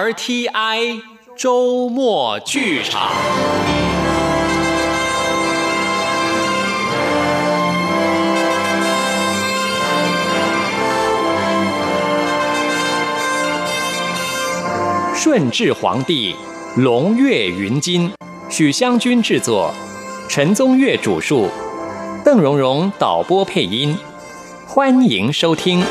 [0.00, 1.02] RTI
[1.36, 3.12] 周末剧场。
[15.14, 16.34] 顺治皇帝
[16.76, 18.10] 龙跃云津，
[18.48, 19.70] 许湘君制作，
[20.30, 21.50] 陈宗岳主述，
[22.24, 23.94] 邓荣荣导播配音，
[24.66, 25.84] 欢迎收听。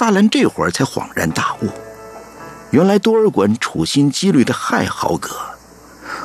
[0.00, 1.68] 萨兰这会儿才恍然大悟，
[2.70, 5.36] 原来多尔衮处心积虑的害豪格，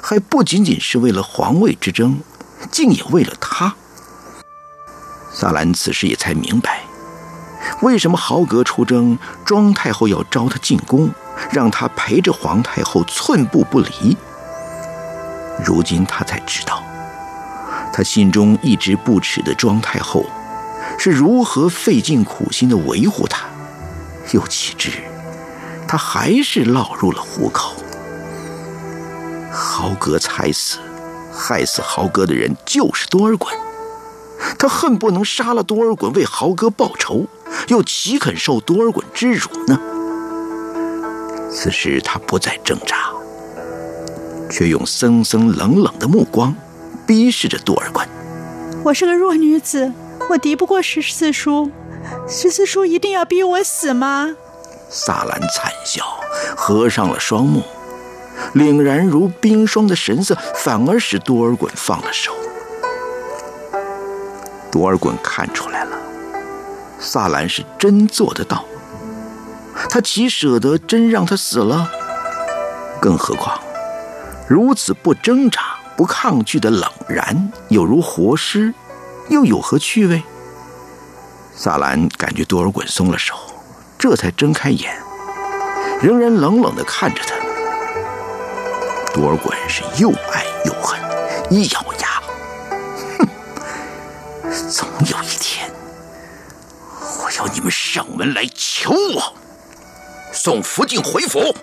[0.02, 2.18] 还不仅仅是为了皇位之争，
[2.72, 3.76] 竟也为了他。
[5.34, 6.84] 萨兰此时也才明白，
[7.82, 11.10] 为什么豪格出征，庄太后要招他进宫，
[11.52, 14.16] 让他陪着皇太后寸步不离。
[15.66, 16.82] 如今他才知道，
[17.92, 20.26] 他心中一直不耻的庄太后，
[20.98, 23.48] 是如何费尽苦心的维护他。
[24.32, 24.92] 又岂知，
[25.88, 27.74] 他还是落入了虎口。
[29.52, 30.80] 豪格才死，
[31.32, 33.48] 害死豪格的人就是多尔衮。
[34.60, 37.26] 他恨不能杀了多尔衮为豪格报仇，
[37.68, 39.80] 又岂肯受多尔衮之辱呢？
[41.50, 43.12] 此时他不再挣扎，
[44.50, 46.54] 却用森森冷冷的目光
[47.08, 48.06] 逼视着多尔衮。
[48.84, 49.92] 我是个弱女子，
[50.30, 51.72] 我敌不过十四叔。
[52.28, 54.36] 十四叔一定要逼我死吗？
[54.90, 56.06] 萨兰惨笑，
[56.56, 57.64] 合上了双目，
[58.54, 62.34] 凛然如冰霜的神色反而使多尔衮放了手。
[64.72, 65.98] 多尔衮看出来了，
[67.00, 68.66] 萨兰是真做得到，
[69.90, 71.90] 他岂舍得真让他死了？
[73.02, 73.60] 更何况，
[74.48, 75.62] 如此不挣扎、
[75.96, 78.74] 不抗拒的冷然，有如活尸，
[79.30, 80.24] 又有何趣味？
[81.58, 83.34] 萨兰感觉多尔衮松了手，
[83.98, 84.94] 这才睁开眼，
[86.02, 87.34] 仍然冷冷地看着他。
[89.14, 91.00] 多尔衮是又爱又恨，
[91.50, 92.22] 一咬牙，
[93.18, 95.72] 哼，总有一天，
[97.24, 99.34] 我要你们上门来求我，
[100.34, 101.56] 送福晋回府。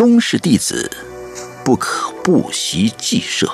[0.00, 0.90] 宗室弟子
[1.62, 3.46] 不可不习祭社，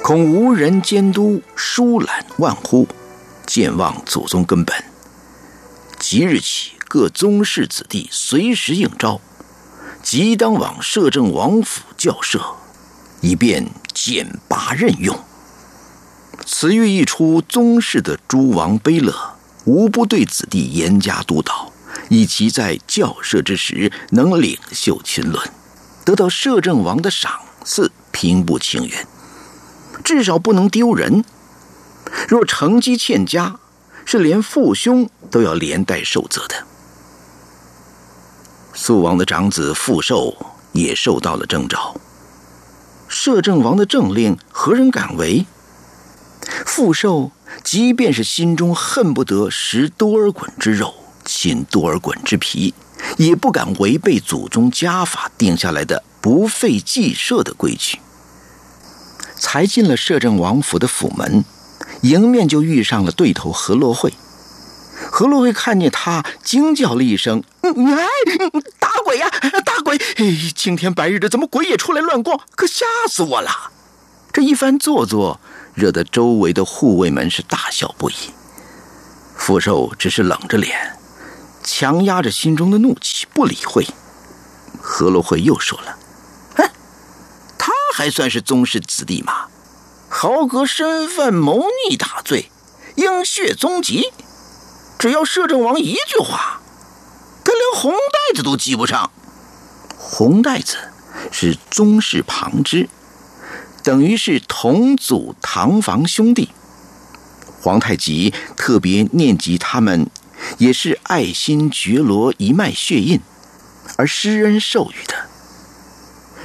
[0.00, 2.86] 恐无人监督，疏懒万乎，
[3.46, 4.76] 健忘祖宗根本。
[5.98, 9.20] 即日起，各宗室子弟随时应召，
[10.04, 12.40] 即当往摄政王府校社，
[13.20, 15.18] 以便简拔任用。
[16.46, 19.12] 此谕一出，宗室的诸王卑乐
[19.64, 21.72] 无不对子弟严加督导。
[22.10, 25.48] 以其在校射之时能领袖群伦，
[26.04, 28.92] 得到摄政王的赏赐，平步青云，
[30.02, 31.24] 至少不能丢人。
[32.28, 33.60] 若成绩欠佳，
[34.04, 36.56] 是连父兄都要连带受责的。
[38.74, 40.36] 肃王的长子傅寿
[40.72, 41.94] 也受到了征召。
[43.06, 45.46] 摄政王的政令，何人敢违？
[46.66, 47.30] 傅寿
[47.62, 50.92] 即便是心中恨不得食多尔衮之肉。
[51.30, 52.74] 信多尔衮之皮，
[53.16, 58.00] 也不敢违背祖宗家法定下来的不废祭社的规矩。
[59.36, 61.44] 才进了摄政王府的府门，
[62.02, 64.12] 迎面就遇上了对头何洛慧。
[65.10, 67.72] 何洛慧看见他，惊叫了一声：“哎，
[68.80, 69.30] 打鬼呀，
[69.64, 69.96] 打鬼！
[70.16, 72.38] 哎青天白日的，怎么鬼也出来乱逛？
[72.56, 73.50] 可吓死我了！”
[74.32, 75.40] 这一番做作，
[75.74, 78.14] 惹得周围的护卫们是大笑不已。
[79.36, 80.99] 傅寿只是冷着脸。
[81.72, 83.86] 强压着心中的怒气，不理会。
[84.80, 85.96] 何洛慧又说了
[86.56, 86.68] ：“哼，
[87.56, 89.46] 他还算是宗室子弟吗？
[90.08, 92.50] 豪格身犯谋逆大罪，
[92.96, 94.12] 应血宗籍。
[94.98, 96.60] 只要摄政王一句话，
[97.44, 99.12] 他连红袋子都系不上。
[99.96, 100.76] 红袋子
[101.30, 102.88] 是宗室旁支，
[103.84, 106.50] 等于是同祖堂房兄弟。
[107.62, 110.10] 皇太极特别念及他们。”
[110.58, 113.20] 也是爱新觉罗一脉血印，
[113.96, 115.14] 而施恩授予的。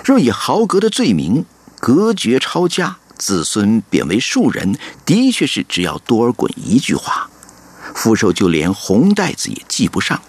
[0.03, 1.45] 若以豪格的罪名
[1.79, 7.29] 隔绝抄家，子孙贬为庶人，的确是只要多尔衮一句话，
[7.93, 10.21] 傅寿就连红袋子也系不上。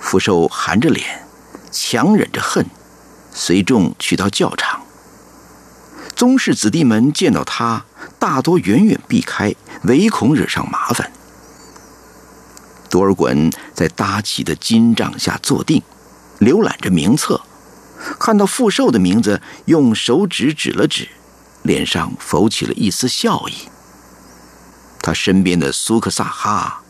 [0.00, 1.26] 傅寿含着脸，
[1.70, 2.66] 强忍着恨，
[3.32, 4.82] 随众去到教场。
[6.16, 7.84] 宗室子弟们见到他，
[8.18, 9.54] 大多远远避开，
[9.84, 11.12] 唯恐惹上麻烦。
[12.88, 15.82] 多尔衮在搭起的金帐下坐定，
[16.40, 17.40] 浏览着名册，
[18.18, 21.08] 看到傅寿的名字，用手指指了指，
[21.62, 23.68] 脸上浮起了一丝笑意。
[25.00, 26.82] 他身边的苏克萨哈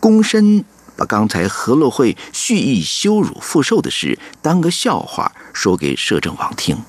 [0.00, 0.64] 躬身。
[0.94, 6.84] 把刚才何洛会蓄意羞辱傅寿的事当个笑话说给摄政王听。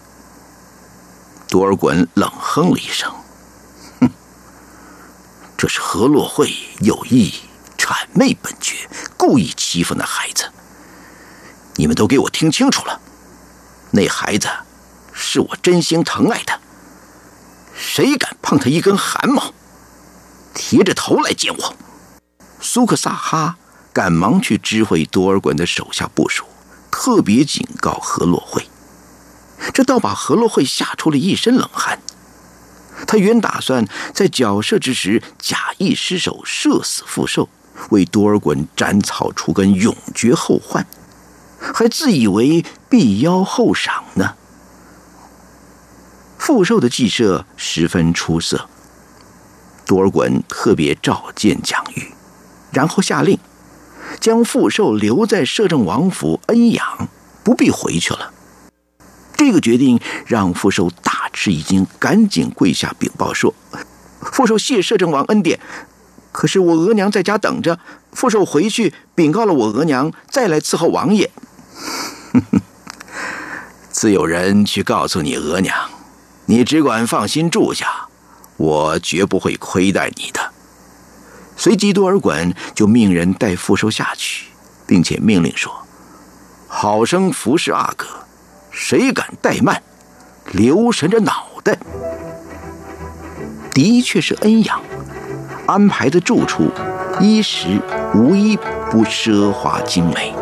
[1.48, 3.10] 多尔衮冷哼了一声
[4.02, 4.10] ：“哼，
[5.58, 7.34] 这是何洛会有意
[7.84, 10.50] 谄媚本爵，故意欺负那孩子。
[11.76, 13.02] 你们都给我听清楚了，
[13.92, 14.48] 那孩子
[15.12, 16.58] 是我真心疼爱的，
[17.76, 19.54] 谁敢碰他一根汗毛，
[20.54, 21.76] 提着头来见我。”
[22.62, 23.58] 苏克萨哈。
[23.94, 26.46] 赶忙去知会多尔衮的手下部署，
[26.90, 28.68] 特别警告何洛会。
[29.72, 32.00] 这倒把何洛会吓出了一身冷汗。
[33.06, 37.48] 他原打算在缴射之时假意失手射死傅寿，
[37.90, 40.86] 为多尔衮斩草除根，永绝后患，
[41.60, 44.36] 还自以为必邀后赏呢。
[46.38, 48.68] 傅寿的计策十分出色，
[49.86, 52.12] 多尔衮特别召见蒋玉，
[52.72, 53.38] 然后下令。
[54.20, 57.08] 将傅寿留在摄政王府恩养，
[57.44, 58.32] 不必回去了。
[59.36, 63.54] 这个决定让傅寿大吃一惊，赶紧跪下禀报说
[64.22, 65.60] ：“傅寿谢摄政王恩典，
[66.34, 67.80] 可是我额娘在家等着。
[68.12, 71.32] 傅寿回去禀告了我额娘，再来伺候王爷。
[73.90, 75.74] ”自有人去告诉你额娘，
[76.48, 77.88] 你只管放心住下，
[78.58, 80.52] 我绝不会亏待你的。
[81.56, 84.48] 随即，多尔衮就命人带傅寿下去，
[84.86, 85.72] 并且命令说
[86.68, 88.06] ：“好生服侍阿哥，
[88.72, 89.82] 谁敢怠慢，
[90.52, 91.78] 留神着脑袋。”
[93.74, 94.82] 的确是恩养，
[95.66, 96.70] 安排的住处，
[97.22, 97.68] 衣食
[98.14, 98.58] 无一
[98.92, 100.34] 不奢华精美，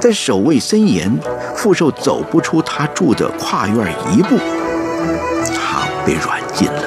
[0.00, 1.10] 但守卫森严，
[1.56, 4.36] 傅寿走不出他住的跨院一步，
[5.54, 6.83] 他被软禁了。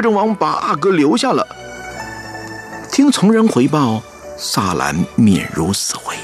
[0.00, 1.46] 摄政王把阿哥留下了。
[2.90, 4.02] 听从人回报，
[4.38, 6.16] 萨兰面如死灰。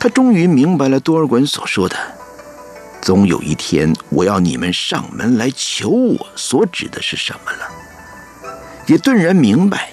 [0.00, 1.94] 他终于明白了多尔衮所说的
[3.04, 7.68] ：“总有一天我要你们上门来求我，所指的是什么了。”
[8.88, 9.90] 也顿然明白，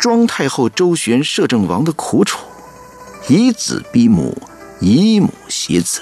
[0.00, 2.44] 庄太后周旋摄政王的苦楚，
[3.28, 4.36] 以子逼母，
[4.80, 6.00] 以母挟子，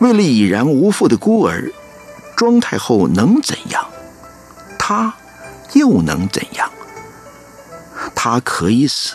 [0.00, 1.72] 为了已然无父的孤儿，
[2.36, 3.53] 庄太后能怎？
[4.94, 5.14] 他
[5.72, 6.70] 又能怎样？
[8.14, 9.14] 他可以死，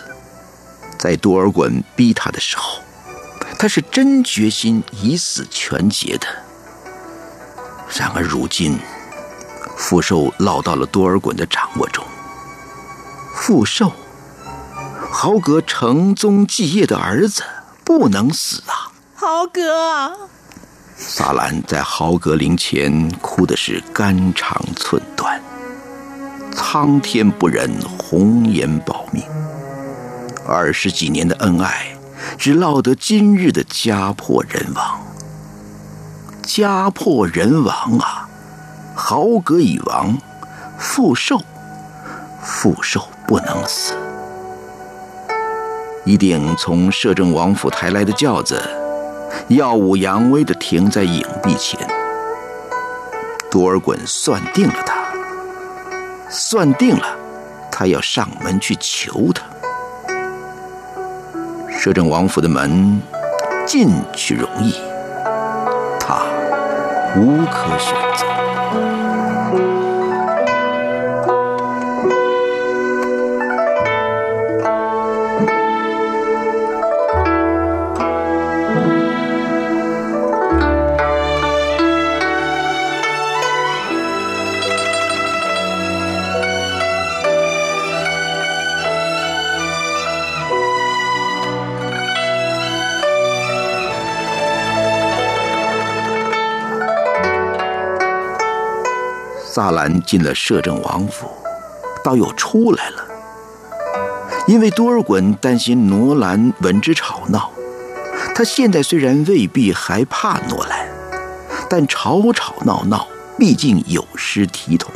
[0.97, 2.81] 在多尔衮逼他的时候，
[3.57, 6.27] 他是真决心以死全节的。
[7.97, 8.77] 然而如今，
[9.77, 12.03] 傅寿落到了多尔衮的掌握中。
[13.33, 13.91] 傅寿，
[15.11, 17.41] 豪格承宗继业的儿子，
[17.83, 18.91] 不能死啊！
[19.15, 20.11] 豪格，
[20.95, 25.18] 萨兰在豪格陵前哭的是肝肠寸断。
[26.61, 29.23] 苍天不仁，红颜保命。
[30.45, 31.87] 二十几年的恩爱，
[32.37, 34.99] 只落得今日的家破人亡。
[36.43, 38.27] 家破人亡啊！
[38.93, 40.17] 豪格已亡，
[40.77, 41.39] 复寿，
[42.43, 43.95] 复寿不能死。
[46.03, 48.61] 一定从摄政王府抬来的轿子，
[49.47, 51.79] 耀武扬威的停在影壁前。
[53.49, 54.98] 多尔衮算定了他。
[56.29, 57.07] 算定了，
[57.71, 59.43] 他要上门去求他。
[61.69, 63.01] 摄政王府的门
[63.65, 64.73] 进去容易，
[65.99, 66.21] 他
[67.17, 68.38] 无可选择。
[99.69, 101.29] 萨兰进了摄政王府，
[102.03, 103.05] 倒又出来了。
[104.47, 107.51] 因为多尔衮担心罗兰闻之吵闹，
[108.33, 110.89] 他现在虽然未必还怕罗兰，
[111.69, 113.07] 但吵吵闹闹
[113.37, 114.91] 毕竟有失体统，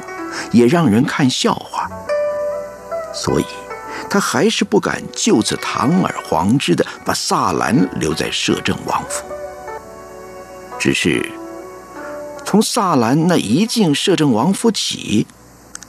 [0.52, 1.88] 也让人看笑话，
[3.14, 3.46] 所以
[4.10, 9.24] 他还是不敢就此堂而皇之的把萨兰留在摄政王府。
[10.80, 11.24] 只是
[12.54, 15.26] 从萨兰那一进摄政王府起。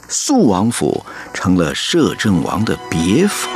[0.07, 3.47] 肃王府成了摄政王的别府。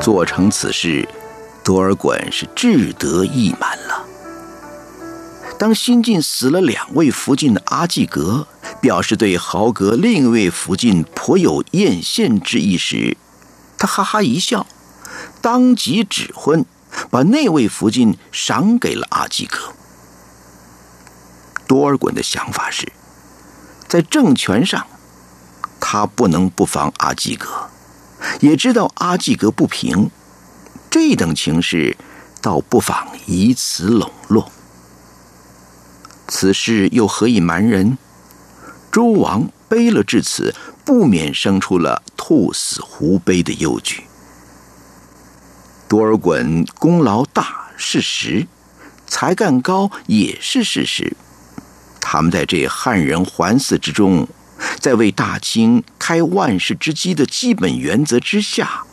[0.00, 1.08] 做成此事，
[1.64, 3.76] 多尔衮是志得意满。
[5.58, 8.46] 当新晋死了两位福晋的阿济格。
[8.80, 13.16] 表示对豪格另一位福晋颇有艳羡之意时，
[13.78, 14.66] 他哈哈一笑，
[15.40, 16.66] 当即指婚，
[17.10, 19.72] 把那位福晋赏给了阿济格。
[21.66, 22.92] 多尔衮的想法是，
[23.88, 24.86] 在政权上，
[25.80, 27.48] 他不能不防阿济格，
[28.40, 30.10] 也知道阿济格不平，
[30.90, 31.96] 这等情势，
[32.42, 34.52] 倒不妨以此笼络。
[36.28, 37.98] 此事又何以瞒人？
[38.90, 40.54] 周王悲了至此，
[40.84, 44.04] 不免生出了兔死狐悲的忧惧。
[45.88, 48.46] 多尔衮功劳大是实，
[49.06, 51.16] 才干高也是事实。
[52.00, 54.26] 他们在这汉人环伺之中，
[54.78, 58.84] 在为大清开万世之基的基本原则之下，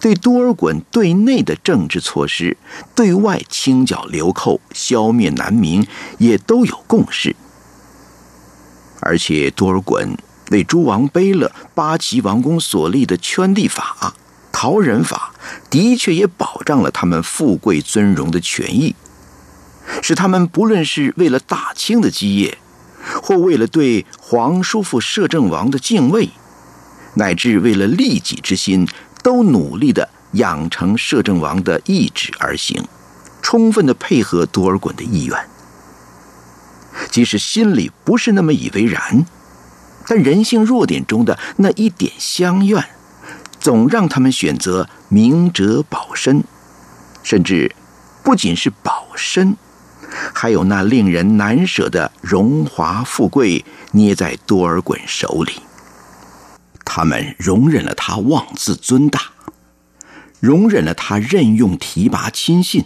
[0.00, 2.56] 对多尔衮对内的政治措施，
[2.94, 5.86] 对外清剿流寇、消灭南明，
[6.18, 7.34] 也都有共识。
[9.00, 10.16] 而且多尔衮
[10.50, 14.14] 为诸王背了八旗王公所立的圈地法、
[14.52, 15.32] 逃人法，
[15.70, 18.94] 的确也保障了他们富贵尊荣的权益，
[20.02, 22.58] 使他们不论是为了大清的基业，
[23.22, 26.30] 或为了对皇叔父摄政王的敬畏，
[27.14, 28.88] 乃至为了利己之心，
[29.28, 32.82] 都努力的养成摄政王的意志而行，
[33.42, 35.36] 充分的配合多尔衮的意愿。
[37.10, 39.26] 即使心里不是那么以为然，
[40.06, 42.82] 但人性弱点中的那一点相怨，
[43.60, 46.42] 总让他们选择明哲保身，
[47.22, 47.76] 甚至
[48.22, 49.58] 不仅是保身，
[50.32, 55.60] 还有那令人难舍的荣华富贵捏在多尔衮手里。
[56.90, 59.20] 他们容忍了他妄自尊大，
[60.40, 62.82] 容忍了他任用提拔亲信，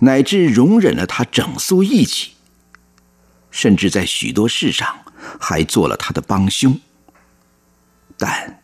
[0.00, 2.32] 乃至容忍了他整肃义气。
[3.50, 5.00] 甚至在许多事上
[5.38, 6.80] 还做了他的帮凶，
[8.16, 8.62] 但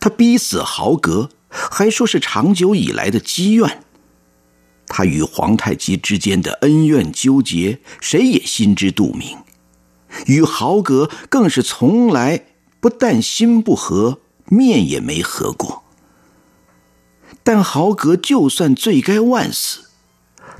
[0.00, 3.84] 他逼死豪格，还说是长久以来的积怨。
[4.86, 9.36] 他与皇太极之间的恩怨纠结，谁也心知肚明。
[10.26, 12.46] 与豪格更是从来
[12.84, 15.84] 不但心不和，面也没和过。
[17.42, 19.84] 但豪格就算罪该万死，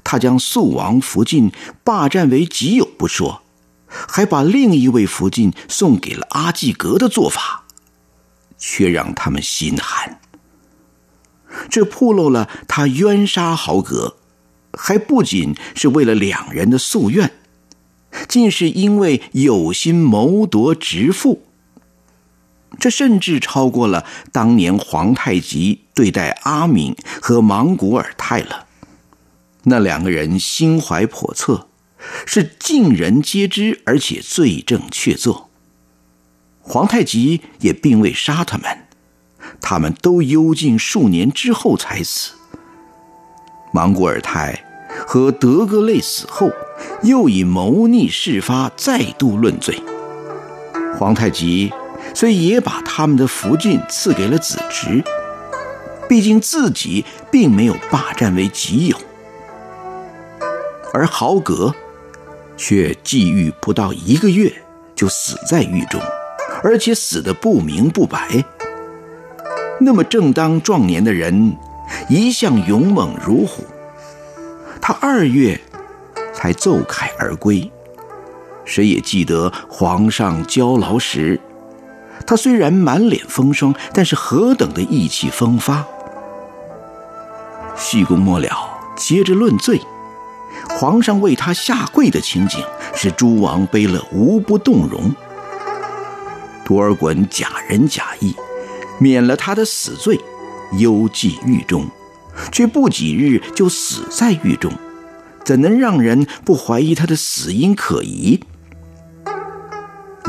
[0.03, 1.53] 他将肃王福晋
[1.85, 3.43] 霸占为己有不说。
[3.87, 7.67] 还把另一位福晋送给了阿济格的做法，
[8.57, 10.19] 却让他们心寒。
[11.69, 14.17] 这暴露了他冤杀豪格，
[14.73, 17.31] 还不仅是为了两人的夙愿，
[18.27, 21.43] 竟是因为有心谋夺直父。
[22.79, 28.67] 这甚至超过了当年皇太极对待阿敏和莽古尔泰了。
[29.65, 31.69] 那两个人心怀叵测。
[32.27, 35.45] 是尽人皆知，而且罪证确凿。
[36.61, 38.87] 皇太极也并未杀他们，
[39.59, 42.33] 他们都幽禁数年之后才死。
[43.73, 44.65] 莽古尔泰
[45.07, 46.51] 和德格类死后，
[47.03, 49.83] 又以谋逆事发再度论罪。
[50.99, 51.73] 皇太极
[52.15, 55.03] 所以也把他们的福晋赐给了子侄，
[56.09, 58.97] 毕竟自己并没有霸占为己有，
[60.93, 61.75] 而豪格。
[62.57, 64.51] 却际遇不到一个月
[64.95, 66.01] 就死在狱中，
[66.63, 68.45] 而且死得不明不白。
[69.81, 71.57] 那么正当壮年的人，
[72.09, 73.65] 一向勇猛如虎，
[74.81, 75.61] 他二月
[76.33, 77.69] 才奏凯而归。
[78.65, 81.41] 谁也记得皇上交劳时，
[82.27, 85.85] 他虽然满脸风霜，但是何等的意气风发。
[87.77, 88.49] 叙功末了，
[88.97, 89.81] 接着论罪。
[90.71, 95.15] 皇上为他下跪的情景，使诸王悲乐无不动容。
[96.65, 98.35] 多尔衮假仁假义，
[98.99, 100.19] 免了他的死罪，
[100.79, 101.87] 幽寄狱中，
[102.51, 104.73] 却不几日就死在狱中，
[105.45, 108.41] 怎能让人不怀疑他的死因可疑？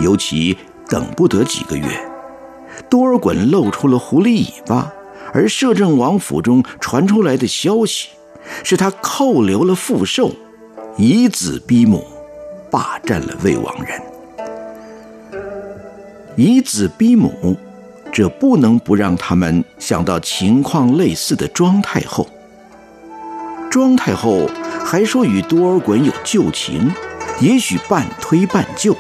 [0.02, 1.88] 尤其等不得几个月，
[2.90, 4.92] 多尔衮露出了狐狸尾巴，
[5.34, 8.10] 而摄政王府中传出来的消息，
[8.64, 10.32] 是他扣留了傅寿，
[10.98, 12.06] 以子逼母，
[12.70, 14.02] 霸占了魏王人。
[16.36, 17.56] 以子逼母，
[18.12, 22.28] 这不能不让他们想到情况类似的庄太后。
[23.72, 24.48] 庄太后
[24.86, 26.92] 还说与多尔衮有旧情，
[27.42, 28.96] 也许半推半就。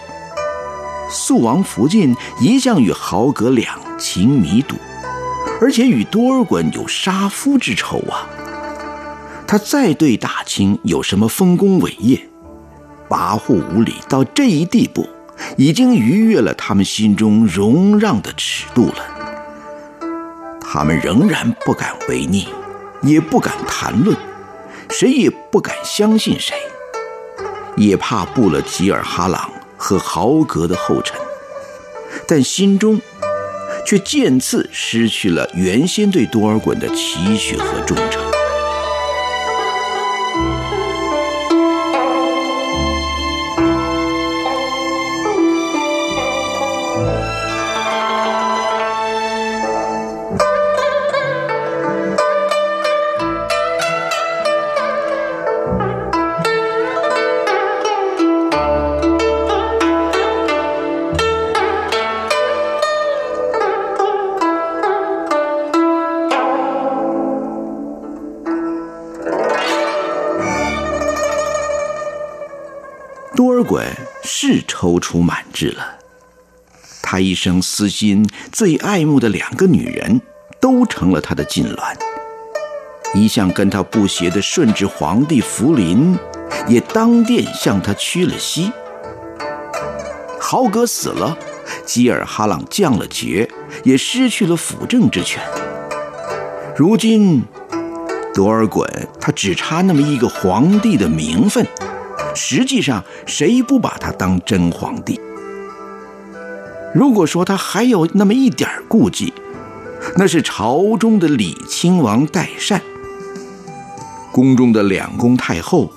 [1.09, 4.75] 肃王福晋一向与豪格两情弥笃，
[5.61, 8.27] 而且与多尔衮有杀夫之仇啊！
[9.47, 12.27] 他再对大清有什么丰功伟业，
[13.07, 15.07] 跋扈无礼到这一地步。
[15.57, 18.95] 已经逾越了他们心中容让的尺度了。
[20.61, 22.47] 他们仍然不敢违逆，
[23.01, 24.17] 也不敢谈论，
[24.89, 26.55] 谁也不敢相信谁，
[27.75, 29.51] 也怕布了吉尔哈朗
[29.87, 31.15] 和豪格的后尘，
[32.27, 32.99] 但心中
[33.85, 38.34] 却渐次失去了原先对多尔衮的期许和忠诚。
[74.37, 75.95] 是踌躇满志了，
[77.01, 80.19] 他一生私心最爱慕的两个女人，
[80.59, 81.97] 都成了他的禁卵。
[83.13, 86.19] 一向跟他不协的顺治皇帝福临，
[86.67, 88.69] 也当殿向他屈了膝。
[90.37, 91.37] 豪格死了，
[91.85, 93.49] 吉尔哈朗降了爵，
[93.85, 95.41] 也失去了辅政之权。
[96.75, 97.41] 如今，
[98.33, 98.85] 多尔衮
[99.17, 101.65] 他只差那么一个皇帝的名分。
[102.35, 105.19] 实际上，谁不把他当真皇帝？
[106.93, 109.33] 如果说他还有那么一点顾忌，
[110.17, 112.81] 那是朝中的李亲王代善，
[114.31, 115.91] 宫中的两宫太后，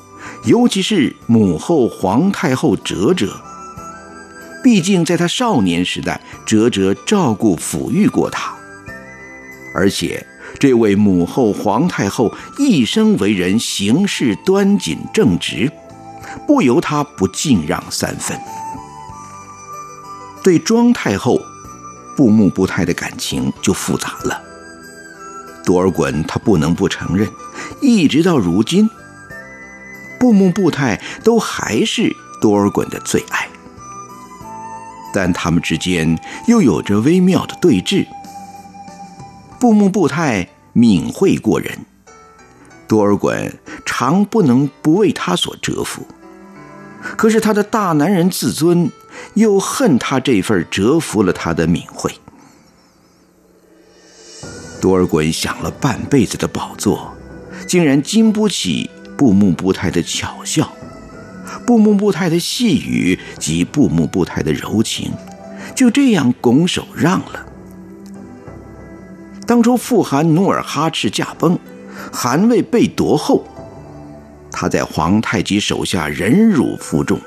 [0.44, 3.40] 尤其是母后皇太后哲哲。
[4.62, 8.52] 毕竟在他少年时代，哲哲照顾抚育过他，
[9.74, 10.26] 而且
[10.58, 15.70] 这位母后皇太后一生为人行事端谨正直。
[16.48, 18.40] 不由他不敬让三分。
[20.42, 21.38] 对庄太后、
[22.16, 24.42] 布木布泰的感情就复杂了。
[25.62, 27.30] 多尔衮他不能不承认，
[27.82, 28.88] 一直到如今，
[30.18, 33.46] 布木布泰都还是多尔衮的最爱。
[35.12, 38.06] 但他们之间又有着微妙的对峙。
[39.60, 41.78] 布木布泰敏慧过人，
[42.86, 43.52] 多尔衮
[43.84, 46.06] 常不能不为他所折服。
[47.16, 48.90] 可是他的大男人自尊，
[49.34, 52.12] 又恨他这份折服了他的敏慧。
[54.80, 57.12] 多尔衮想了半辈子的宝座，
[57.66, 60.72] 竟然经不起布木布泰的巧笑，
[61.66, 65.12] 布木布泰的细语及布木布泰的柔情，
[65.74, 67.46] 就这样拱手让了。
[69.46, 71.58] 当初富汗努尔哈赤驾崩，
[72.12, 73.44] 汗位被夺后。
[74.60, 77.20] 他在皇太极手下忍辱负重，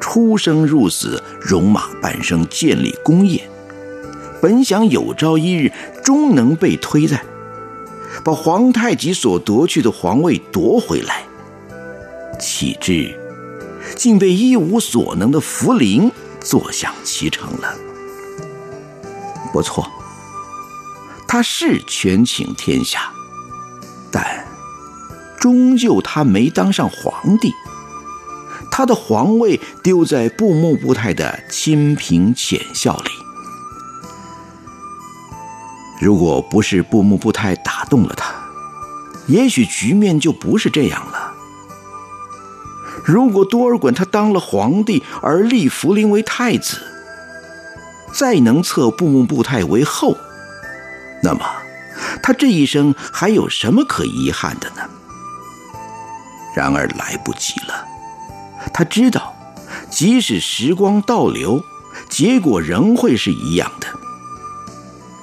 [0.00, 3.48] 出生入死，戎马半生，建立功业。
[4.42, 5.70] 本想有朝一日
[6.02, 7.22] 终能被推在，
[8.24, 11.22] 把皇太极所夺去的皇位夺回来。
[12.40, 13.16] 岂知，
[13.94, 16.10] 竟被一无所能的福临
[16.40, 17.72] 坐享其成了。
[19.52, 19.88] 不错，
[21.28, 23.12] 他是权倾天下，
[24.10, 24.43] 但。
[25.44, 27.52] 终究他没当上皇帝，
[28.70, 33.10] 他的皇位丢在布木布泰的清贫浅笑里。
[36.00, 38.32] 如果不是布木布泰打动了他，
[39.26, 41.34] 也许局面就不是这样了。
[43.04, 46.78] 如果多尔衮他当了皇帝，而立福临为太子，
[48.14, 50.16] 再能册布木布泰为后，
[51.22, 51.44] 那么
[52.22, 54.88] 他这一生还有什么可遗憾的呢？
[56.54, 57.86] 然而来不及了。
[58.72, 59.34] 他知道，
[59.90, 61.62] 即使时光倒流，
[62.08, 63.88] 结果仍会是一样的。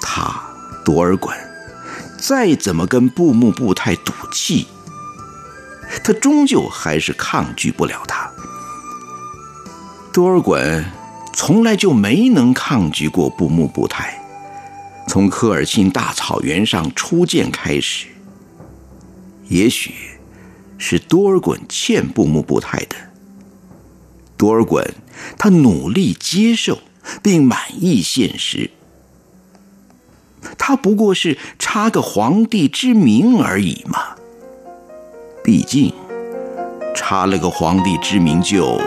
[0.02, 0.41] 他
[0.84, 1.34] 多尔衮
[2.17, 4.67] 再怎么跟布木布泰赌气，
[6.04, 8.30] 他终究还是抗拒不了他。
[10.13, 10.84] 多尔衮
[11.34, 14.22] 从来就没能抗拒过布木布泰。
[15.08, 18.08] 从科尔沁大草原上初见开始，
[19.48, 20.20] 也许
[20.82, 22.96] 是多尔衮欠布木布泰的。
[24.36, 24.84] 多尔衮
[25.38, 26.80] 他努力接受
[27.22, 28.72] 并满意现实，
[30.58, 34.15] 他不过是差个皇帝之名而已嘛。
[35.44, 35.94] 毕竟
[36.96, 38.82] 差了个皇帝之名就。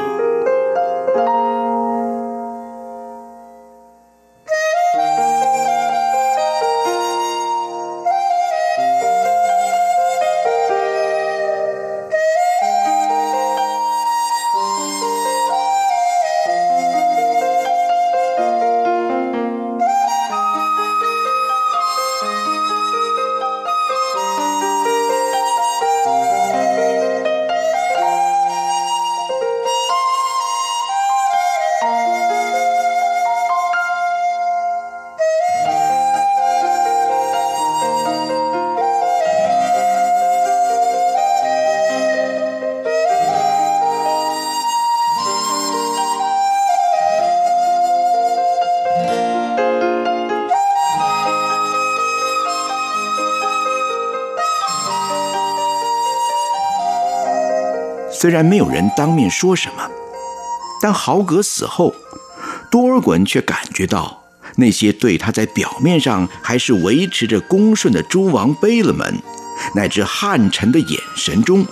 [58.24, 59.86] 虽然没有人当面说什么，
[60.80, 61.94] 但豪格死后，
[62.70, 64.24] 多尔衮却感觉到
[64.56, 69.22] 那些对他在表面上还是维持着恭顺的诸王贝勒们，
[69.74, 71.66] 乃至汉臣的眼神中，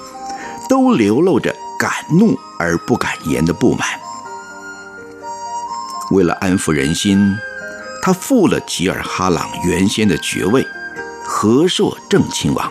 [0.68, 3.88] 都流露着敢怒而不敢言的不满。
[6.10, 7.34] 为了安抚人心，
[8.02, 10.62] 他复了吉尔哈朗原先的爵位，
[11.24, 12.70] 和硕正亲王。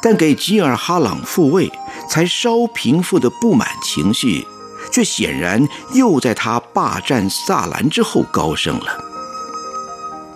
[0.00, 1.68] 但给吉尔哈朗复位。
[2.10, 4.44] 才稍平复的不满情绪，
[4.90, 9.04] 却显然又在他霸占萨兰之后高升了。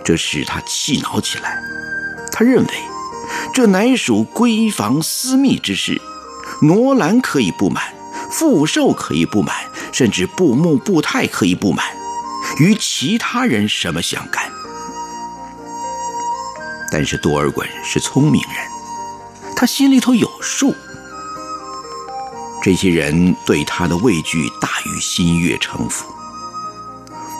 [0.04, 1.58] 这使他气恼起来。
[2.30, 2.74] 他认为，
[3.52, 6.00] 这乃属闺房私密之事，
[6.60, 7.92] 罗兰可以不满，
[8.30, 9.56] 富寿可以不满，
[9.92, 11.84] 甚至布木布泰可以不满，
[12.58, 14.44] 与其他人什么相干？
[16.92, 20.72] 但是多尔衮是聪明人，他心里头有数。
[22.64, 26.10] 这些人对他的畏惧大于心悦诚服。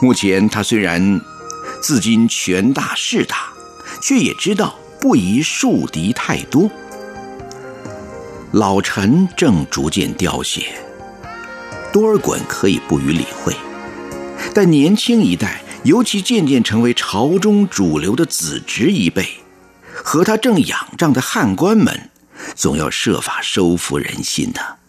[0.02, 1.18] 目前他虽然
[1.80, 3.50] 自今权大势大，
[4.02, 6.70] 却也知道不宜树敌太多。
[8.52, 10.66] 老臣正逐渐凋谢，
[11.90, 13.56] 多尔衮可以不予理会，
[14.54, 19.26] 但年轻一代，尤其渐渐成为朝中主流的子侄一辈，
[19.90, 22.10] 和他正仰仗的汉官们，
[22.54, 24.83] 总要设法收服人心的。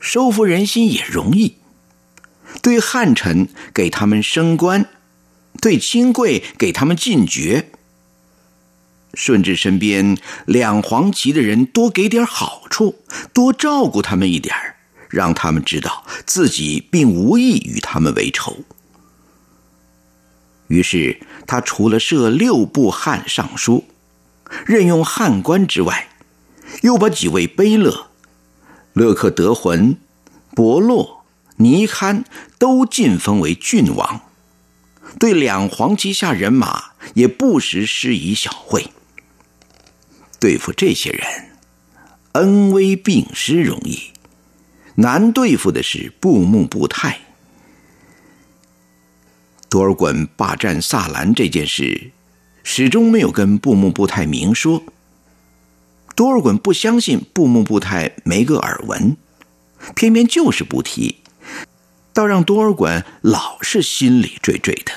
[0.00, 1.56] 收服人心也容易，
[2.62, 4.86] 对汉臣给他们升官，
[5.60, 7.70] 对亲贵给他们进爵。
[9.14, 12.96] 顺治身边两黄旗的人多给点好处，
[13.32, 14.54] 多照顾他们一点
[15.08, 18.58] 让他们知道自己并无意与他们为仇。
[20.68, 23.84] 于是他除了设六部汉尚书，
[24.66, 26.08] 任用汉官之外，
[26.82, 28.07] 又把几位卑勒。
[28.98, 29.96] 勒克德浑、
[30.56, 31.24] 伯洛、
[31.58, 32.24] 尼堪
[32.58, 34.22] 都晋封为郡王，
[35.20, 36.82] 对两黄旗下人马
[37.14, 38.90] 也不时施以小惠。
[40.40, 41.50] 对付这些人，
[42.32, 44.10] 恩威并施容易，
[44.96, 47.20] 难对付的是布木布泰。
[49.68, 52.10] 多尔衮霸占萨兰这件事，
[52.64, 54.82] 始终没有跟布木布泰明说。
[56.18, 59.16] 多尔衮不相信布木布泰没个耳闻，
[59.94, 61.18] 偏偏就是不提，
[62.12, 64.90] 倒让多尔衮老是心里惴惴的。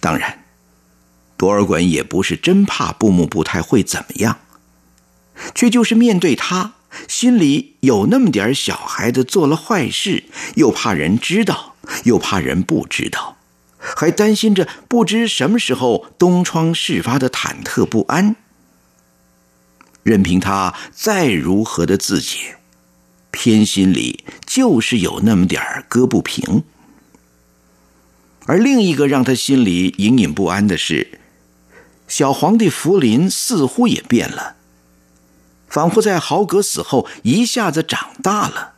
[0.00, 0.44] 当然，
[1.36, 4.38] 多尔衮也不是真怕布木布泰会怎么样，
[5.54, 6.72] 却就是面对他，
[7.06, 13.36] 心里有那么点小孩子做了坏事，又怕人知道，又怕人不知道，
[13.76, 18.36] 还担心着不知什么时候东窗事发的忐忑不安。
[20.02, 22.56] 任凭他再如何的自解，
[23.30, 26.62] 偏心里就是有那么点儿搁不平。
[28.46, 31.20] 而另一个让他心里隐隐不安的是，
[32.06, 34.56] 小皇帝福临似乎也变了。
[35.68, 38.72] 仿佛在豪格死后一下子长大了，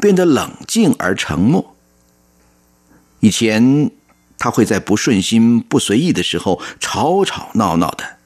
[0.00, 1.76] 变得冷静而沉默。
[3.20, 3.90] 以前
[4.38, 8.16] 他会在不顺心、不随意的时候吵吵闹闹的，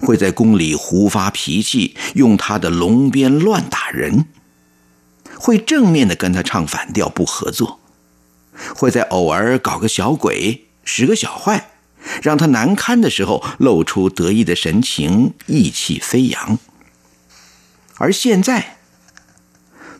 [0.00, 4.26] 会在宫里胡发脾气，用他的龙鞭乱打人，
[5.38, 7.80] 会正面的跟他唱反调不合作，
[8.74, 11.70] 会在偶尔搞个小鬼、使个小坏，
[12.22, 16.58] 让他难堪的时候露出得意的神情，意气飞扬。
[17.98, 18.78] 而现在，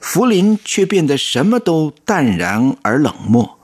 [0.00, 3.58] 福林却变得什么都淡然而冷漠，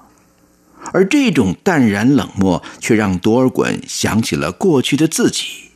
[0.93, 5.70] 而这种淡然冷漠，却让多尔衮想起了过去的自己，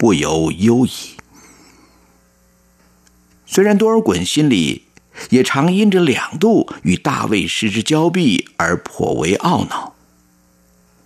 [0.00, 0.90] 不由忧疑。
[3.44, 4.86] 虽然多尔衮心里
[5.28, 9.94] 也常因着两度与大卫失之交臂而颇为懊恼，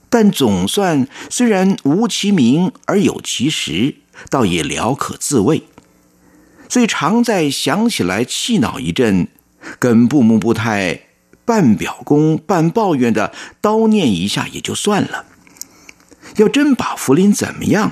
[0.09, 3.97] 但总算虽然无其名而有其实，
[4.31, 5.65] 倒也了可自慰。
[6.69, 9.27] 最常在想起来气恼一阵，
[9.81, 11.01] 跟布木布泰
[11.45, 15.25] 半表功半抱怨的叨念一下也就算了。
[16.37, 17.91] 要真把福林怎么样，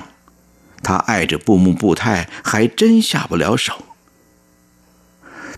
[0.83, 3.81] 他爱着布木布泰还真下不了手。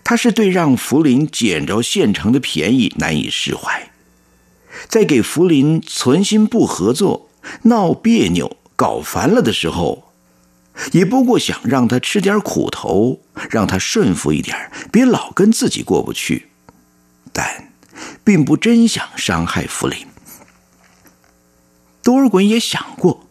[0.04, 3.90] 他是对让福林捡着现成的便宜难以释怀，
[4.88, 7.28] 在给福林存心不合作、
[7.62, 10.04] 闹别扭、搞烦了的时候。
[10.92, 16.48] 也不过想让他吃点苦头，让他顺服一点，别老跟自己过不去。
[17.32, 17.72] 但，
[18.22, 20.06] 并不真想伤害福林。
[22.02, 23.26] 多尔衮也想过，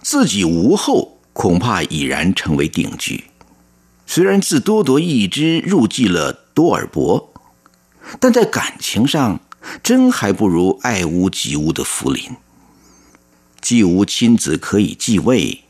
[0.00, 3.22] 自己无后恐怕已然成为定局。
[4.08, 7.32] 虽然自多铎一支入继了多尔伯，
[8.18, 9.40] 但在感情上，
[9.80, 12.32] 真还不如爱屋及乌的福林。
[13.60, 15.62] 既无亲子可以继位。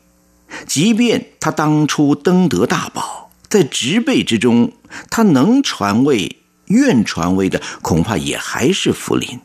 [0.65, 4.71] 即便他当初登得大宝，在植辈之中，
[5.11, 9.39] 他能传位、愿传位的，恐怕也还是福临。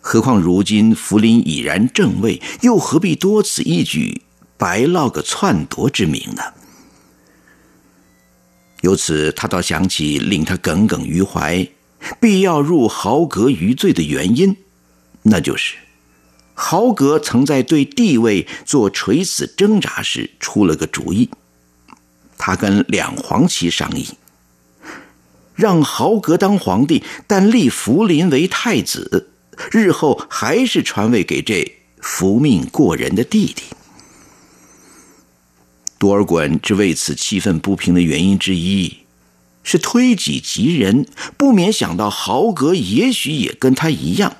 [0.00, 4.22] 何况如今福临已然正位，又何必多此一举，
[4.60, 6.42] 白落个篡夺之名呢？
[8.82, 11.66] 由此，他倒想起令他耿耿于怀、
[12.20, 14.54] 必要入豪格余罪的原因，
[15.22, 15.76] 那就是。
[16.52, 21.30] 豪格曾在对地位做垂死挣扎时出了个主意，
[22.36, 24.08] 他跟两黄旗商议，
[25.54, 29.30] 让豪格当皇帝，但立福临为太子，
[29.72, 31.66] 日后还是传位给这
[32.02, 33.62] 福命过人的弟弟。
[36.00, 39.00] 多尔衮之为此气愤不平的原因之一，
[39.62, 44.38] 是推己及人，不免想到豪格也许也跟他一样。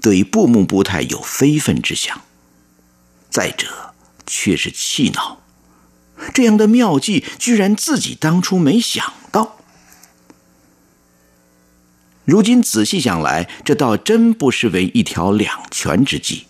[0.00, 2.20] 对布木布泰有非分之想，
[3.28, 3.92] 再者
[4.24, 5.40] 却是气恼，
[6.32, 9.56] 这样的妙计居然自己当初没想到。
[12.24, 16.44] 如今仔细想来，这倒真不失为一条两全之计。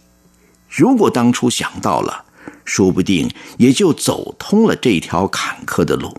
[0.68, 2.26] 如果当初想到了，
[2.64, 6.16] 说不定也就走通了这条坎坷的路。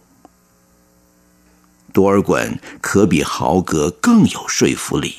[1.93, 5.15] 多尔衮可比豪格更有说服力。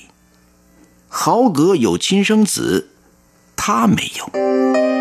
[1.09, 2.91] 豪格有亲生子，
[3.57, 4.96] 他没有。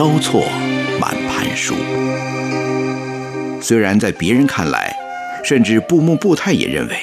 [0.00, 0.48] 交错，
[0.98, 1.74] 满盘输。
[3.60, 4.96] 虽然在别人看来，
[5.44, 6.96] 甚至布木布泰也认为，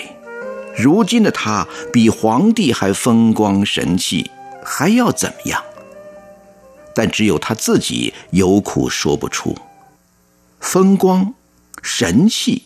[0.76, 4.32] 如今的他比皇帝还风光神气，
[4.64, 5.64] 还要怎么样？
[6.96, 9.56] 但只有他自己有苦说不出。
[10.60, 11.36] 风光、
[11.84, 12.64] 神气，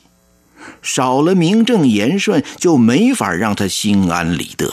[0.81, 4.71] 少了名正言顺，就没法让他心安理得。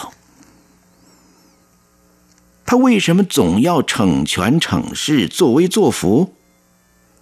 [2.69, 6.35] 他为什么总要逞权逞势、作威作福？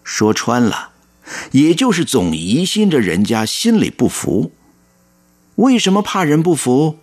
[0.02, 0.90] 说穿了，
[1.52, 4.50] 也就是总疑心着人家心里不服。
[5.54, 6.98] 为什么怕人不服？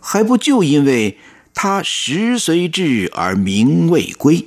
[0.00, 1.18] 还不就因为
[1.52, 4.46] 他时虽至而名未归？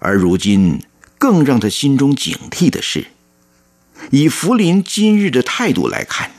[0.00, 0.82] 而如今
[1.18, 3.06] 更让他心中警惕的是，
[4.10, 6.32] 以福临今日的态度来看。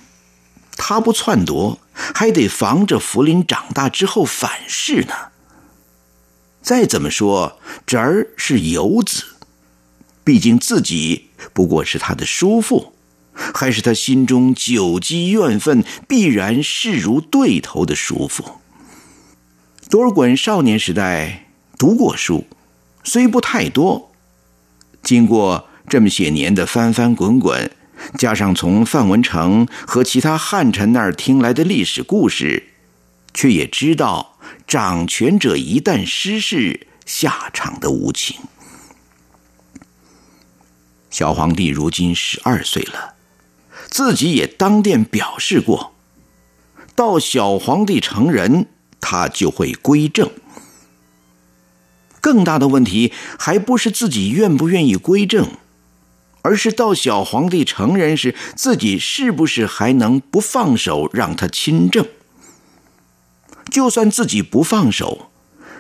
[0.76, 1.80] 他不篡夺，
[2.14, 5.14] 还得防着福临长大之后反噬呢。
[6.62, 9.24] 再怎么说，侄儿是游子，
[10.24, 12.94] 毕竟自己不过是他的叔父，
[13.34, 18.60] 还是他心中久积怨愤、必然势如对头的叔父？
[19.90, 22.46] 多尔衮少年时代读过书，
[23.04, 24.12] 虽不太多，
[25.02, 27.72] 经过这么些年的翻翻滚滚，
[28.18, 32.70] 加上从范文成和其他汉臣那儿听来的历史故事，
[33.34, 38.40] 却也知道掌权者一旦失势，下场的无情。
[41.10, 43.16] 小皇帝如今十二岁了，
[43.90, 45.94] 自己也当殿表示过，
[46.96, 48.68] 到小皇帝成人。
[49.02, 50.30] 他就会归正。
[52.20, 55.54] 更大的问题还不是自己愿不愿意归正，
[56.42, 62.06] 而是到小皇帝成人时，自己是不是还能不放手让他亲政？
[63.70, 65.30] 就算自己不放手，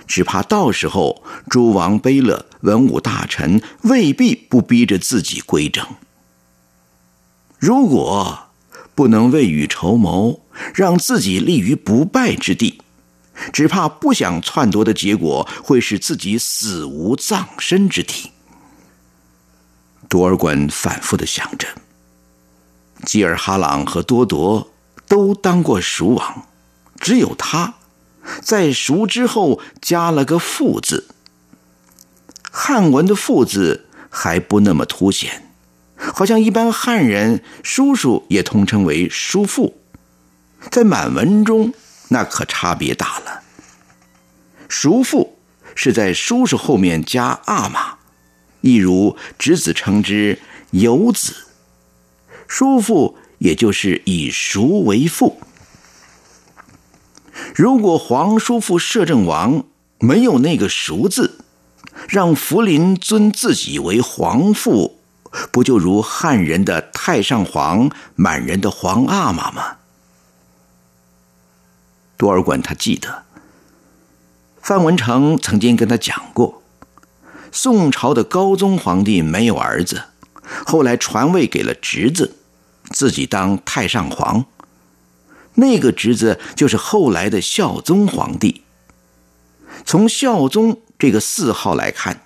[0.05, 5.85] 只怕到时候诸王卑了、文武大臣未必不逼着自己归政。
[7.57, 8.47] 如果
[8.93, 10.41] 不能未雨绸缪，
[10.75, 12.81] 让自己立于不败之地。
[13.53, 18.31] 只怕不想篡夺的结果会使自己死无葬身之地。
[20.09, 21.67] 多尔衮反复的想着，
[23.05, 24.69] 吉尔哈朗和多铎
[25.07, 26.47] 都当过蜀王，
[26.99, 27.75] 只有他，
[28.41, 31.07] 在蜀之后加了个父字。
[32.51, 35.53] 汉文的父字还不那么凸显，
[35.95, 39.77] 好像一般汉人叔叔也通称为叔父，
[40.69, 41.73] 在满文中。
[42.11, 43.43] 那可差别大了。
[44.67, 45.37] 叔父
[45.75, 47.98] 是在叔叔后面加阿玛，
[48.61, 50.39] 亦如侄子称之
[50.71, 51.47] 有子，
[52.47, 55.39] 叔父也就是以叔为父。
[57.55, 59.63] 如果皇叔父摄政王
[59.99, 61.39] 没有那个叔字，
[62.07, 64.99] 让福临尊自己为皇父，
[65.51, 69.77] 不就如汉人的太上皇、满人的皇阿玛吗？
[72.17, 73.23] 多尔衮他记得，
[74.61, 76.58] 范文成曾经跟他讲过，
[77.51, 80.03] 宋朝的高宗皇帝没有儿子，
[80.65, 82.35] 后来传位给了侄子，
[82.91, 84.45] 自己当太上皇。
[85.55, 88.63] 那个侄子就是后来的孝宗皇帝。
[89.85, 92.21] 从孝宗这个谥号来看，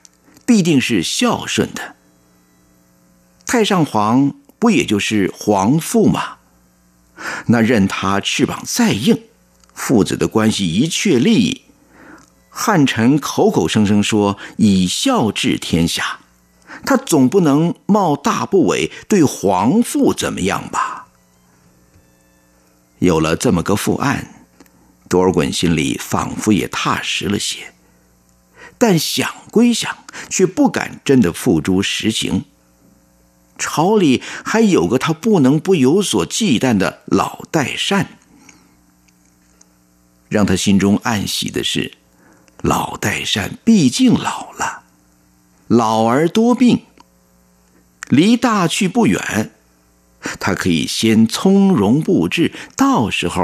[0.45, 1.95] 必定是孝顺的。
[3.45, 6.37] 太上皇不也就是皇父吗？
[7.47, 9.21] 那任他翅膀再硬。
[9.73, 11.63] 父子的关系一确立，
[12.55, 16.19] 汉臣口口声声说以孝治天下，
[16.85, 21.07] 他总不能冒大不韪对皇父怎么样吧？
[22.99, 24.45] 有了这么个父案，
[25.09, 27.73] 多尔衮心里仿佛也踏实了些，
[28.77, 32.45] 但想归想，却不敢真的付诸实行。
[33.57, 38.19] 朝里还有个他不能不有所忌惮的老代善。
[40.29, 41.93] 让他心中暗喜的是，
[42.63, 44.83] 老代善毕竟老了，
[45.67, 46.83] 老而多病，
[48.07, 49.51] 离大去不远，
[50.39, 53.43] 他可以先从容布置，到时候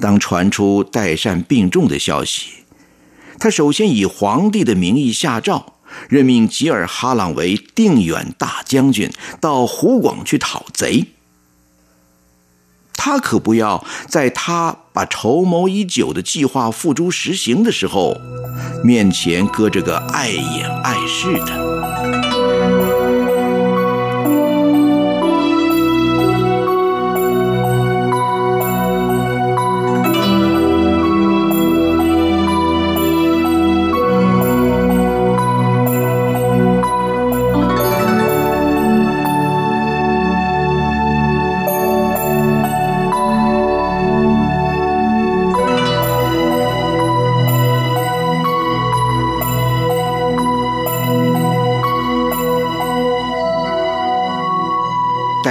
[0.00, 2.64] 当传出代善病重的消息，
[3.38, 5.74] 他首先以皇帝的名义下诏，
[6.08, 11.08] 任命吉尔哈朗为定远大将军，到湖广去讨贼。
[12.94, 18.20] 他可不要在他把筹谋已久的计划付诸实行的时候，
[18.82, 21.77] 面前搁着个碍眼碍事的。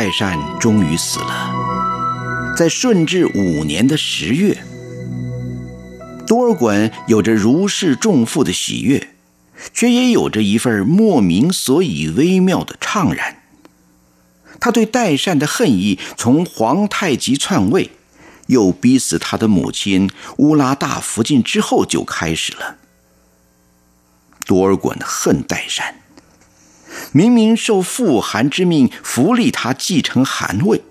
[0.08, 1.53] 代善终于死了，
[2.55, 4.64] 在顺治五年的十月，
[6.26, 9.10] 多尔衮有着如释重负的喜悦，
[9.74, 13.43] 却也有着一份莫名所以微妙的怅然。
[14.62, 17.91] 他对代善的恨意，从皇太极篡位，
[18.45, 22.78] 又逼死他的母亲乌拉大福晋之后就开始了。
[24.45, 25.95] 多尔衮恨代善。
[27.11, 30.81] 明明受父韩之命扶立他继承汗位，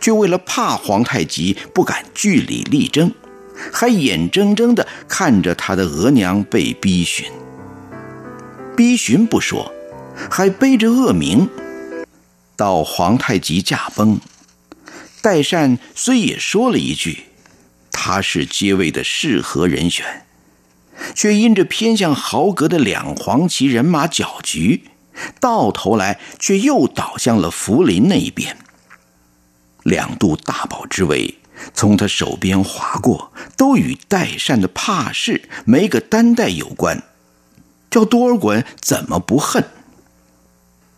[0.00, 3.12] 却为了怕皇太极不敢据理力争，
[3.72, 7.26] 还眼睁睁地看着他的额娘被逼寻。
[8.76, 9.72] 逼寻不说，
[10.30, 11.48] 还背着恶名。
[12.56, 14.20] 到皇太极驾崩，
[15.20, 17.24] 代善虽也说了一句，
[17.90, 20.24] 他是接位的适合人选，
[21.14, 24.84] 却因着偏向豪格的两黄旗人马搅局，
[25.40, 28.56] 到头来却又倒向了福临那一边。
[29.82, 31.38] 两度大宝之位
[31.72, 37.02] 从他手边划过，都与代善的怕事没个担待有关，
[37.90, 39.64] 叫多尔衮怎么不恨？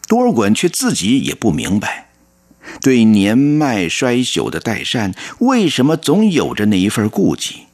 [0.08, 2.10] 多尔衮却自己也不明白，
[2.80, 7.66] 对年迈衰朽的代善，为什么总有着那一份顾忌？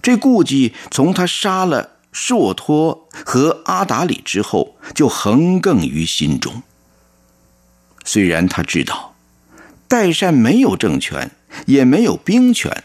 [0.00, 6.62] 这顾忌从他杀了硕托和阿达里之后，就横亘于心中。
[8.04, 9.14] 虽然他知道，
[9.88, 11.30] 代善没有政权，
[11.66, 12.84] 也没有兵权，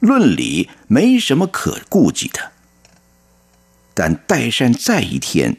[0.00, 2.52] 论理没什么可顾忌的，
[3.94, 5.58] 但代善在一天。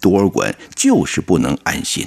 [0.00, 2.06] 多尔衮就是不能安心，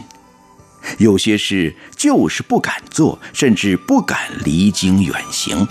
[0.98, 5.68] 有些事就是不敢做，甚至不敢离京远行。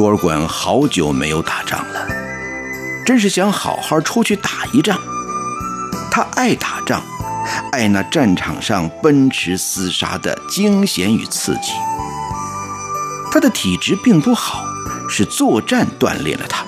[0.00, 2.08] 多尔衮好久没有打仗了，
[3.04, 4.98] 真是想好好出去打一仗。
[6.10, 7.02] 他爱打仗，
[7.70, 11.72] 爱那战场上奔驰厮杀的惊险与刺激。
[13.30, 14.64] 他的体质并不好，
[15.06, 16.64] 是作战锻炼了他。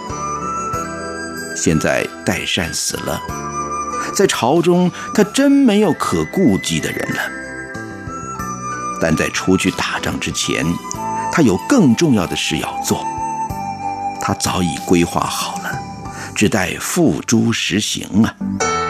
[1.57, 3.19] 现在代善死了，
[4.15, 7.23] 在朝中他真没有可顾忌的人了。
[9.01, 10.67] 但在出去打仗之前，
[11.33, 13.03] 他有更重要的事要做。
[14.25, 15.79] 他早已规划好了，
[16.33, 18.82] 只待付诸实行啊。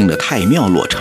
[0.00, 0.98] 清的太庙落成，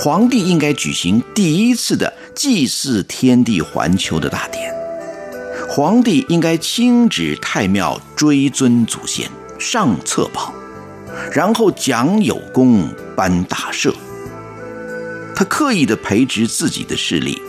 [0.00, 4.74] 皇帝应该举行第一次的祭祀天地环球的大典。
[5.68, 10.52] 皇帝应该亲指太庙追尊祖先，上册宝，
[11.30, 13.94] 然后奖有功，颁大赦。
[15.36, 17.40] 他刻意的培植自己的势力，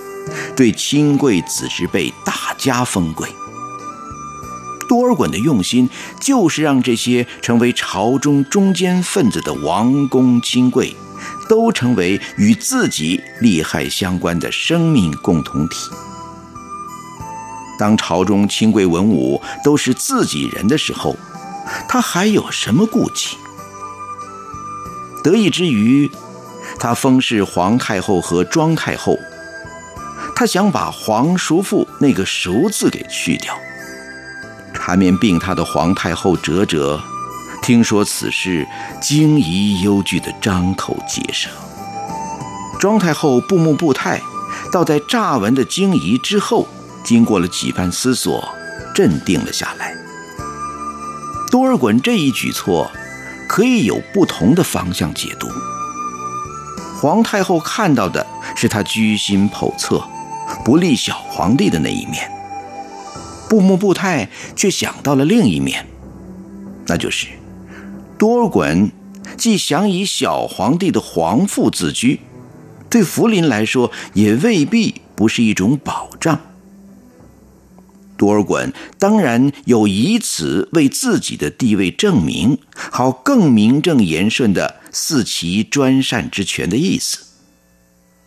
[0.55, 3.27] 对亲贵子侄辈大加封贵。
[4.93, 5.89] 多尔衮的用心，
[6.21, 10.95] 就是让这些成为朝中中间分子的王公亲贵，
[11.49, 15.89] 都成为与自己利害相关的生命共同体。
[17.79, 21.15] 当朝中亲贵文武都是自己人的时候，
[21.89, 23.35] 他还有什么顾忌？
[25.23, 26.11] 得意之余，
[26.77, 29.17] 他封谥皇太后和庄太后，
[30.35, 33.57] 他想把皇叔父那个“叔”字给去掉。
[34.85, 37.01] 缠绵病榻的皇太后哲哲，
[37.61, 38.67] 听说此事，
[39.01, 41.49] 惊疑忧惧的张口结舌。
[42.81, 44.21] 庄太后布木布泰，
[44.73, 46.67] 倒在乍闻的惊疑之后，
[47.01, 48.43] 经过了几番思索，
[48.93, 49.95] 镇定了下来。
[51.49, 52.91] 多尔衮这一举措，
[53.47, 55.47] 可以有不同的方向解读。
[56.99, 60.03] 皇太后看到的是他居心叵测，
[60.65, 62.29] 不利小皇帝的那一面。
[63.53, 65.85] 布木布泰却想到了另一面，
[66.87, 67.27] 那就是
[68.17, 68.89] 多尔衮
[69.37, 72.19] 既想以小皇帝的皇父自居，
[72.89, 76.41] 对福临来说也未必不是一种保障。
[78.17, 87.19] 多尔衮当然有以此为自己的地位证明，好更名正言顺的四其专擅之权的意思。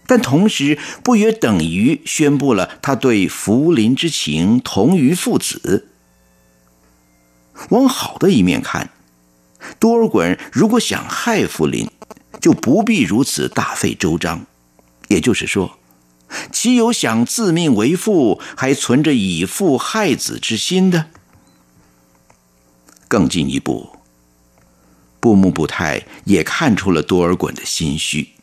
[0.06, 5.88] 但同时，不约等于宣布了他对福临之情同于父子。
[7.70, 8.90] 往好的一面看，
[9.78, 11.90] 多尔衮如果想害福临，
[12.40, 14.46] 就不必如此大费周章。
[15.08, 15.78] 也就是说，
[16.52, 21.06] 岂有想自命为父，还存着以父害子之心的？
[23.08, 23.96] 更进一步，
[25.18, 28.35] 布木布泰也看出了多尔衮的心虚。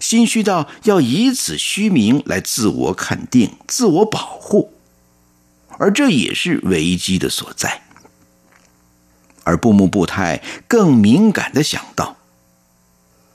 [0.00, 4.72] 心虚到要以此虚名来自我肯定、自我保护，
[5.78, 7.82] 而这也是危机的所在。
[9.44, 12.16] 而布木布泰更敏感的想到，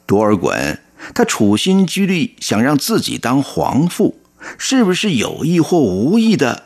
[0.06, 0.80] 多尔衮
[1.14, 4.20] 他处心积虑想让自己当皇父，
[4.58, 6.64] 是不是有意或无意的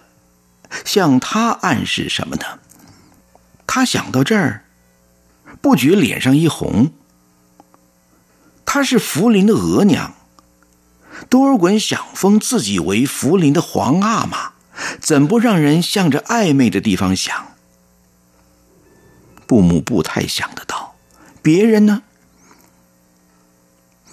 [0.86, 2.59] 向他暗示什么呢？
[3.65, 4.65] 他想到这儿，
[5.61, 6.91] 不觉脸上一红。
[8.74, 10.15] 她是福临的额娘，
[11.30, 14.53] 多尔衮想封自己为福临的皇阿玛，
[15.01, 17.47] 怎不让人向着暧昧的地方想？
[19.45, 20.95] 布木不太想得到，
[21.41, 22.03] 别人呢？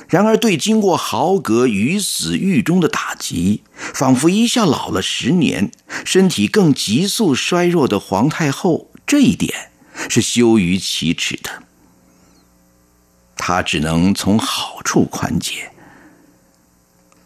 [0.08, 5.70] 然而，对经过豪格于死狱中的打击，仿佛一下老了十年，
[6.04, 9.70] 身体更急速衰弱的皇太后，这一点
[10.08, 11.62] 是羞于启齿的。
[13.38, 15.70] 他只能从好处宽解。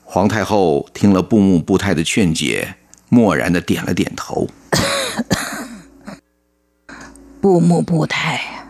[0.04, 2.76] 皇太后听了布木布泰的劝解，
[3.08, 4.46] 默然的点了点头。
[7.40, 8.66] 布木布泰，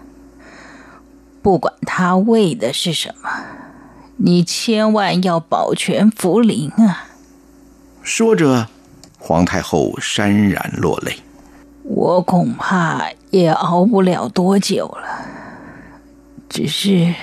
[1.43, 3.28] 不管他为的是什么。
[4.16, 7.09] 你千万要保全福临啊！
[8.03, 8.68] 说着，
[9.18, 11.18] 皇太后潸然落泪。
[11.82, 15.26] 我恐怕也熬不了多久了，
[16.53, 17.15] 只是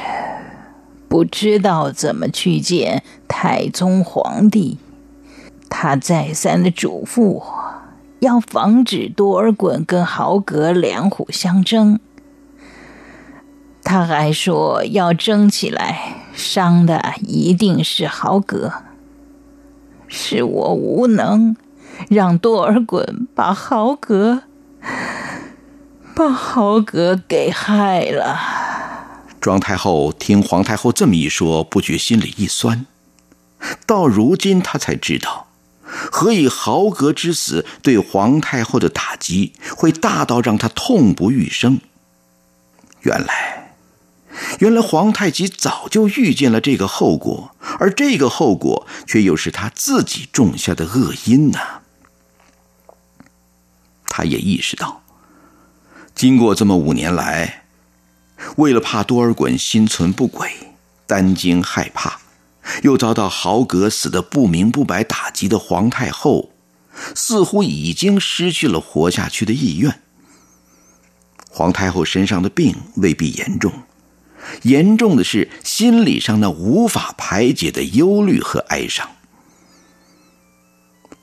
[1.07, 4.79] 不知道怎么去见太宗皇帝。
[5.69, 7.43] 他再三的嘱咐我，
[8.21, 11.99] 要防止多尔衮跟豪格两虎相争。
[13.83, 18.73] 他还说要争起来，伤的一定是豪格。
[20.07, 21.55] 是我无能，
[22.09, 24.41] 让多尔衮把豪格
[26.15, 28.58] 把豪格给害了。
[29.41, 32.85] 庄太后听皇太后这么一说，不觉心里一酸。
[33.85, 35.47] 到如今，她才知道，
[36.11, 41.79] 何以豪格之死对皇太后的打击会大到让她痛不欲生。
[43.01, 43.57] 原来。
[44.59, 51.59] 原来皇太极早就预见了这个后果，而这个后果却又是他自己种下的恶因呢。
[54.05, 55.01] 他也意识到，
[56.15, 57.58] 经过这么五年来，
[58.57, 60.49] 为了怕多尔衮心存不轨、
[61.05, 62.19] 担惊害怕，
[62.83, 66.51] 又遭到豪格死的不明不白打击的皇太后，
[67.15, 70.01] 似乎已经失去了活下去的意愿。
[71.49, 73.71] 皇太后身上的病未必严重。
[74.63, 79.07] 严重的是心理上那无法排解的忧虑和哀伤。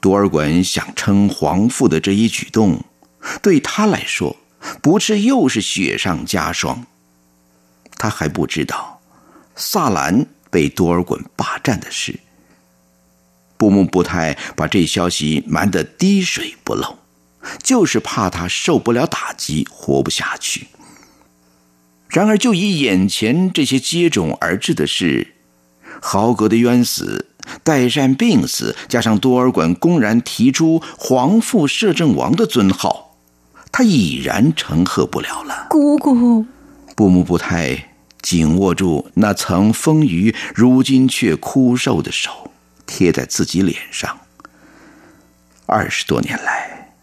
[0.00, 2.84] 多尔衮想称皇父的这一举动，
[3.42, 4.36] 对他来说，
[4.82, 6.86] 不是又是雪上加霜。
[7.96, 9.00] 他还不知道，
[9.54, 12.20] 萨兰被多尔衮霸占的事。
[13.56, 16.98] 布木布泰把这消息瞒得滴水不漏，
[17.62, 20.68] 就是怕他受不了打击，活不下去。
[22.08, 25.34] 然而，就以眼前这些接踵而至的事，
[26.00, 27.30] 豪格的冤死，
[27.64, 33.16] 代善病死，加上多尔衮公然提出皇父摄政王的尊号，
[33.72, 35.66] 他已然承荷不了了。
[35.70, 36.46] 姑姑，
[36.96, 37.90] 布木布泰
[38.22, 42.50] 紧握住那曾丰腴、如今却枯瘦的手，
[42.86, 44.18] 贴在自己脸上。
[45.66, 46.94] 二十多年来，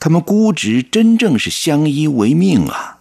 [0.00, 2.98] 他们姑侄真正是相依为命啊。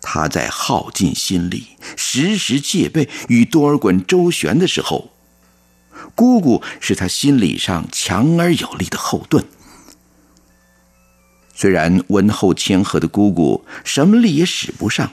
[0.00, 5.10] 他在耗尽心力、时时戒备与多尔衮周旋的时候，
[6.14, 9.44] 姑姑是他心理上强而有力的后盾。
[11.60, 15.10] 虽然温厚谦和的姑姑什么力也使不上，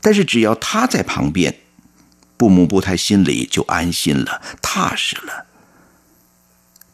[0.00, 1.54] 但是只要她在旁边，
[2.38, 5.44] 布木布泰心里就安心了、踏实了。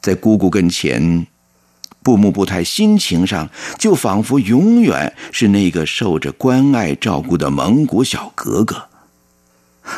[0.00, 1.28] 在姑姑跟前。
[2.02, 8.88] 布木布泰心情上就仿佛永远是那个受着关爱照顾的蒙古小格格，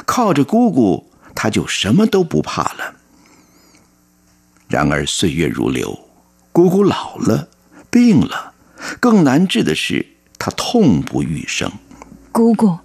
[0.06, 2.94] 靠着姑姑，他就什么都不怕了。
[4.68, 5.98] 然而岁月如流，
[6.50, 7.48] 姑姑老了，
[7.90, 8.54] 病了，
[9.00, 10.06] 更难治的是
[10.38, 11.70] 他痛不欲生。
[12.32, 12.78] 姑姑，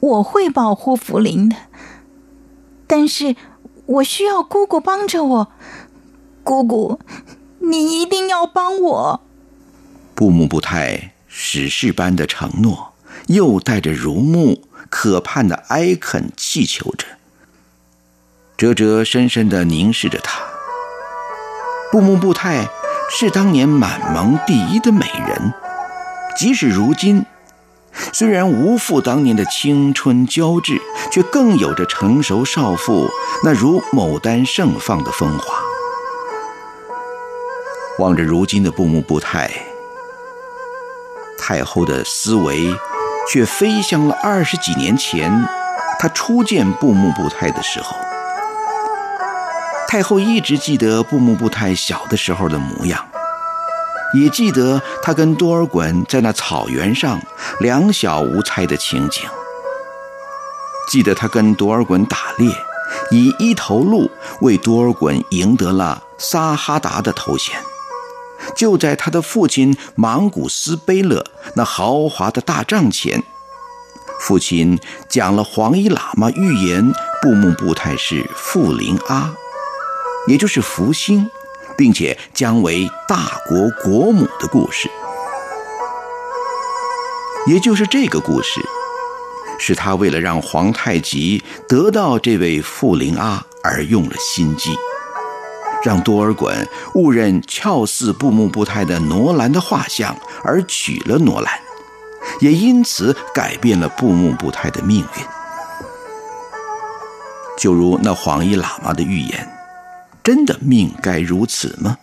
[0.00, 1.56] 我会保护福林的，
[2.86, 3.36] 但是
[3.86, 5.52] 我需要姑姑帮着我，
[6.42, 7.00] 姑姑。
[7.60, 9.20] 你一定要帮我！
[10.14, 12.92] 布木布泰史诗般的承诺，
[13.28, 14.60] 又带着如沐
[14.90, 17.06] 可盼的哀恳祈求着。
[18.56, 20.42] 哲哲深深的凝视着他。
[21.90, 22.68] 布木布泰
[23.10, 25.54] 是当年满蒙第一的美人，
[26.36, 27.24] 即使如今，
[28.12, 30.80] 虽然无复当年的青春娇质，
[31.12, 33.08] 却更有着成熟少妇
[33.44, 35.54] 那如牡丹盛放的风华。
[38.00, 39.48] 望着如今的布木布泰，
[41.38, 42.74] 太后的思维
[43.30, 45.30] 却飞向了二十几年前，
[46.00, 47.94] 她初见布木布泰的时候。
[49.94, 53.06] 太后一直记得布木布泰小的时候的模样，
[54.12, 57.22] 也记得他跟多尔衮在那草原上
[57.60, 59.22] 两小无猜的情景。
[60.90, 62.50] 记得他跟多尔衮打猎，
[63.12, 67.54] 以一头鹿为多尔衮赢得了撒哈达的头衔。
[68.56, 71.24] 就在他的父亲莽古斯贝勒
[71.54, 73.22] 那豪华的大帐前，
[74.18, 74.76] 父亲
[75.08, 76.92] 讲了黄衣喇嘛预言
[77.22, 79.32] 布木布泰是富林阿，
[80.26, 81.30] 也就是福星，
[81.76, 84.90] 并且将为大国国母的故事。
[87.46, 88.60] 也就是这个故事。
[89.56, 94.74] 是他为了让皇太极得到这位富林阿而用了心机，
[95.84, 101.52] 让多尔衮误认俏似布木布泰的罗兰的画像而娶了罗兰，
[102.40, 105.24] 也因此改变了布木布泰的命运。
[107.56, 109.53] 就如那黄衣喇嘛的预言，
[110.24, 111.98] 真的命该如此吗？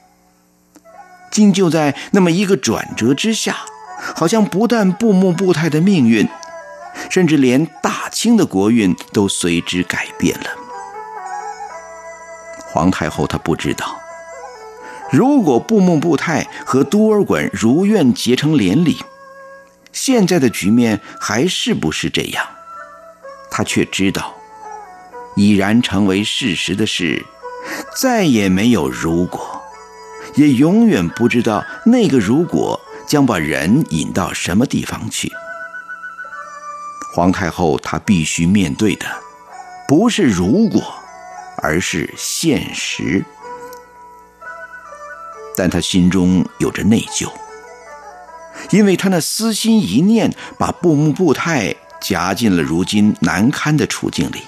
[1.30, 3.58] 竟就在那么一个转折之下，
[4.16, 6.26] 好像不但布木布泰的命运。
[7.10, 10.46] 甚至连大清的国运都随之改变了。
[12.68, 14.00] 皇太后她不知道，
[15.10, 18.98] 如果布木布泰和多尔衮如愿结成连理，
[19.94, 22.46] 现在的局面还是不是这样？
[23.50, 24.36] 她却知道，
[25.36, 27.26] 已然成为事实的事，
[27.96, 29.62] 再也没有如果，
[30.36, 35.32] 也永远不知道那个如果将把人引到什么地方去。
[37.14, 39.06] 皇太后她必须面对的，
[39.88, 40.82] 不是如果，
[41.58, 43.24] 而是现实。
[45.56, 47.30] 但她心中有着内疚，
[48.70, 54.44] 因为她那私心一念，把布木布泰夹进了如今难堪的处境里。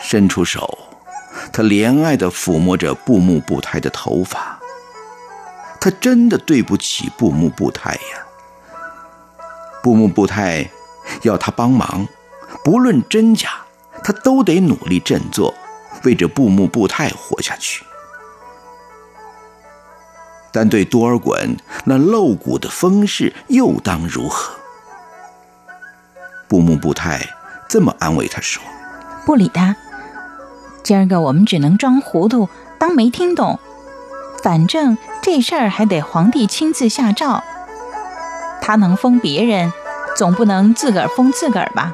[0.00, 0.78] 伸出手，
[1.52, 4.58] 他怜爱地抚摸着布木布泰的头发。
[5.80, 8.26] 他真的对不起布木布泰呀，
[9.82, 10.68] 布木布泰。
[11.22, 12.06] 要他帮忙，
[12.62, 13.48] 不论真假，
[14.04, 15.54] 他都得努力振作，
[16.04, 17.82] 为这布木布泰活下去。
[20.52, 24.52] 但对多尔衮那露骨的风势，又当如何？
[26.46, 27.26] 布木布泰
[27.66, 28.62] 这么安慰他说
[29.24, 29.74] ：“不理他，
[30.88, 33.60] 今儿个我们只能装糊涂，当没听懂。
[34.42, 37.44] 反正这事儿还得皇帝亲自下诏，
[38.62, 39.70] 他能封别人。”
[40.16, 41.92] 总不能自个儿封自个儿吧？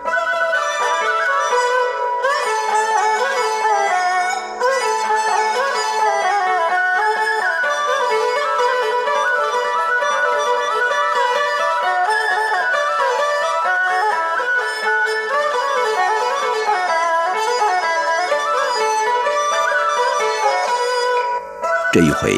[21.95, 22.37] 这一回，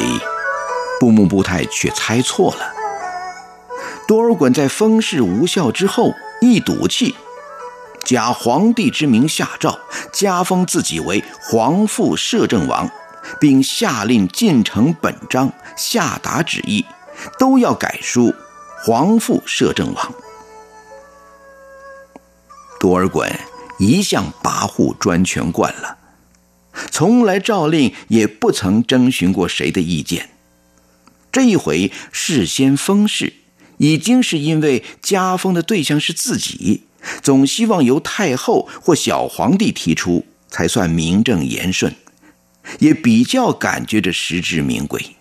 [0.99, 2.71] 布木布泰却猜错了。
[4.07, 7.15] 多尔衮在封事无效之后，一赌气，
[8.05, 9.79] 假皇帝之名下诏，
[10.13, 12.87] 加封自己为皇父摄政王，
[13.39, 16.85] 并下令进呈本章，下达旨意，
[17.39, 18.31] 都要改书
[18.85, 20.13] “皇父摄政王”。
[22.79, 23.27] 多尔衮
[23.79, 25.96] 一向跋扈专权惯了，
[26.91, 30.29] 从来诏令也不曾征询过谁的意见，
[31.31, 33.33] 这一回事先封事。
[33.79, 36.85] 已经是因为加封的对象是自己，
[37.21, 41.93] 总希望由太后或小皇帝提出，才算名正言顺，
[42.79, 45.15] 也比较感觉着实至名归。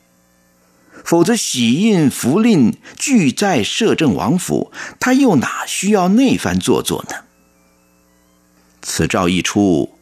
[1.04, 7.16] 否则玺印符令俱在摄政王府，他又哪需要那番做作呢？
[8.80, 9.95] 此诏一出，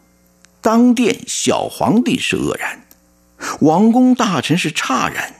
[0.65, 2.87] 当殿小皇帝是愕然，
[3.61, 5.35] 王公大臣是诧然，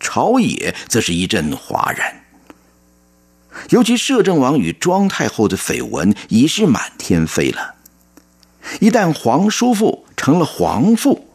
[0.00, 2.24] 朝野则是一阵哗然。
[3.68, 7.76] 尤其摄政王与庄太后的绯闻已是满天飞了，
[8.80, 11.28] 一旦皇叔父成了皇父，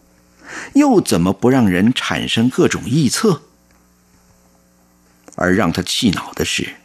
[0.74, 3.43] 又怎么不让人产生各种臆测？
[5.36, 6.76] 而让他气恼的是，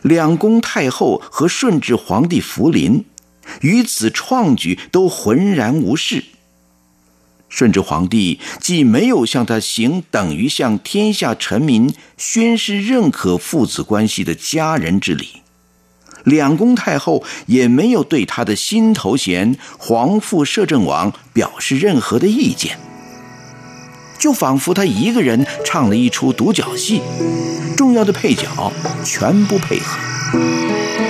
[0.00, 3.04] 两宫太后和顺治皇帝福临，
[3.60, 6.24] 与此创举都浑然无视。
[7.48, 15.42] 顺治皇帝既没有向他行等于向天下臣民宣誓认可父子关系的家人之礼，
[16.24, 22.78] 两宫太后也没有对他的新头衔皇父摄政王表示任何的意见，
[24.18, 27.02] 就仿佛他一个人唱了一出独角戏，
[27.76, 28.72] 重要的配角
[29.04, 31.01] 全不配合。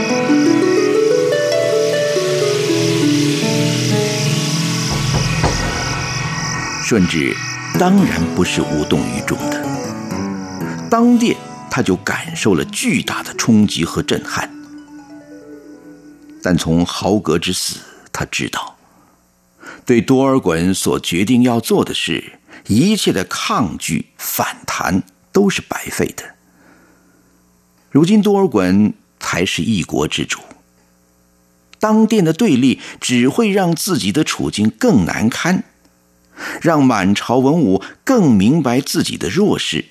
[6.92, 7.34] 顺治
[7.78, 9.64] 当然不是无动于衷的。
[10.90, 11.34] 当殿
[11.70, 14.50] 他就感受了巨大的冲击和震撼。
[16.42, 17.78] 但从豪格之死，
[18.12, 18.76] 他知道，
[19.86, 26.22] 对多尔衮所决定要做的事，一切的抗拒、反弹都是白费的。
[27.90, 30.40] 如今多尔衮才是一国之主，
[31.80, 35.64] 当殿的对立只会让自己的处境更难堪。
[36.60, 39.84] 让满朝文武更明白自己的弱势，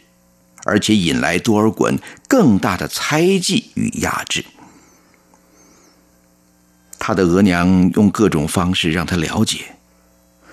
[0.66, 4.45] 而且引来多尔衮更大的猜忌与压制。
[6.99, 9.76] 他的额娘用各种方式让他了解，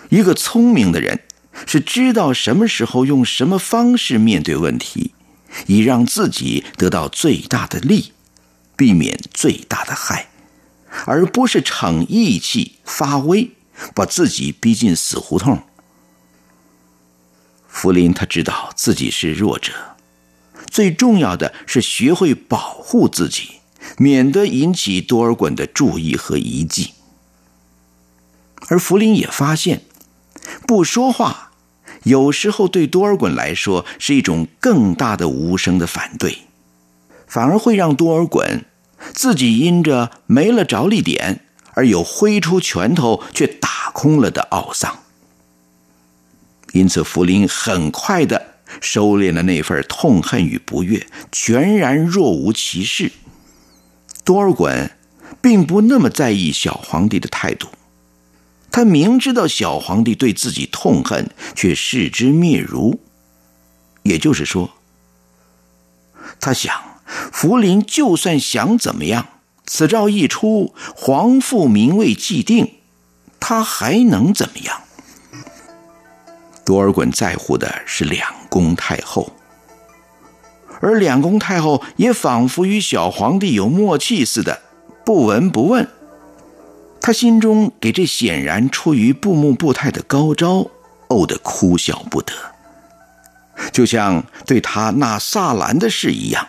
[0.09, 1.20] 一个聪明的人
[1.66, 5.12] 是知道什么时候用什么方式面对问题，
[5.66, 8.12] 以让自己得到最大的利，
[8.76, 10.28] 避免最大的害，
[11.05, 13.51] 而不是逞义气发威，
[13.94, 15.62] 把自己逼进死胡同。
[17.81, 19.72] 福林他知道自己是弱者，
[20.68, 23.61] 最重要的是学会保护自己，
[23.99, 26.95] 免得引起多尔衮的注意和疑忌。
[28.66, 29.83] 而福林也发现，
[30.66, 31.53] 不说话
[32.03, 36.39] 有时候对多尔衮来说是一种更大的无声的反对，
[37.29, 38.64] 反而会让多尔衮
[39.14, 45.05] 自己因着没了着力点而有挥出拳头却打空了的懊丧。
[46.72, 53.10] 因此，福林很快的收敛了那份痛恨与不悦，全然若无其事。
[54.24, 54.90] 多尔衮
[55.40, 57.68] 并不那么在意小皇帝的态度，
[58.70, 63.00] 他明知道小皇帝对自己痛恨，却视之灭如。
[64.02, 64.70] 也就是说，
[66.38, 67.00] 他想，
[67.32, 69.26] 福临就算想怎么样，
[69.66, 72.74] 此诏一出，皇父名位既定，
[73.40, 74.82] 他还能怎么样？
[76.68, 79.32] 多尔衮在乎的是两宫太后，
[80.82, 84.60] 而两宫太后也仿佛与小皇帝有默契似的，
[85.02, 85.88] 不闻不问。
[87.00, 90.70] 他心中给这显然出于布木布泰的高招
[91.08, 92.34] 呕得哭笑不得，
[93.72, 96.46] 就像对他纳萨兰的事一样，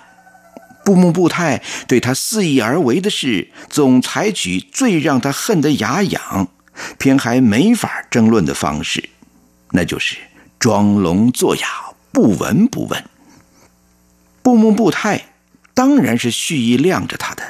[0.84, 6.50] 布木布泰对他肆意而为的事，总采取最让他恨得牙痒，
[6.98, 9.08] 偏还没法争论的方式。
[9.72, 10.18] 那就是
[10.58, 13.04] 装聋作哑，不闻不问。
[14.42, 15.34] 布木布泰
[15.74, 17.44] 当然是蓄意晾着他的。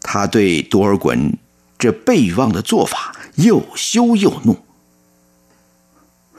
[0.00, 1.34] 他对多尔衮
[1.78, 4.64] 这悖妄的做法又羞又怒。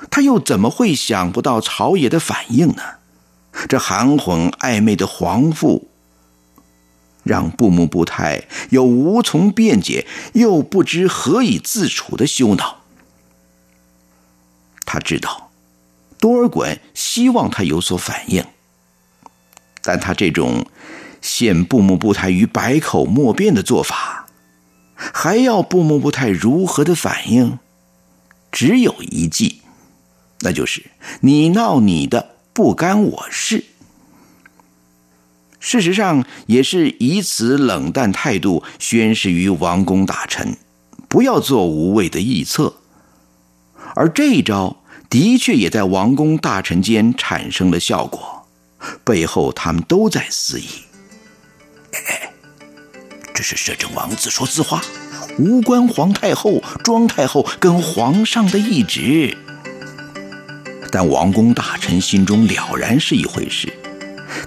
[0.09, 2.83] 他又怎么会想不到朝野的反应呢？
[3.67, 5.89] 这含混暧昧的皇父，
[7.23, 12.78] 让布木布泰又无从辩解，又不知何以自处的羞恼。
[14.91, 15.51] 他知道，
[16.17, 18.43] 多尔衮希望他有所反应，
[19.83, 20.65] 但他这种
[21.21, 24.25] 陷布木布泰于百口莫辩的做法，
[24.95, 27.59] 还要布木布泰如何的反应？
[28.51, 29.61] 只有一计，
[30.39, 30.83] 那就是
[31.21, 33.65] 你闹你的，不干我事。
[35.59, 40.57] 事实上，也是以此冷淡态度宣示于王公大臣，
[41.07, 42.78] 不要做无谓的臆测。
[43.95, 44.77] 而这一招
[45.09, 48.47] 的确也在王公大臣间产生了效果，
[49.03, 50.67] 背后他们都在思议：
[51.93, 52.31] 哎，
[53.33, 54.81] 这是摄政王自说自话，
[55.37, 59.37] 无关皇太后、庄太后跟皇上的懿旨。
[60.91, 63.71] 但王公大臣心中了然是一回事，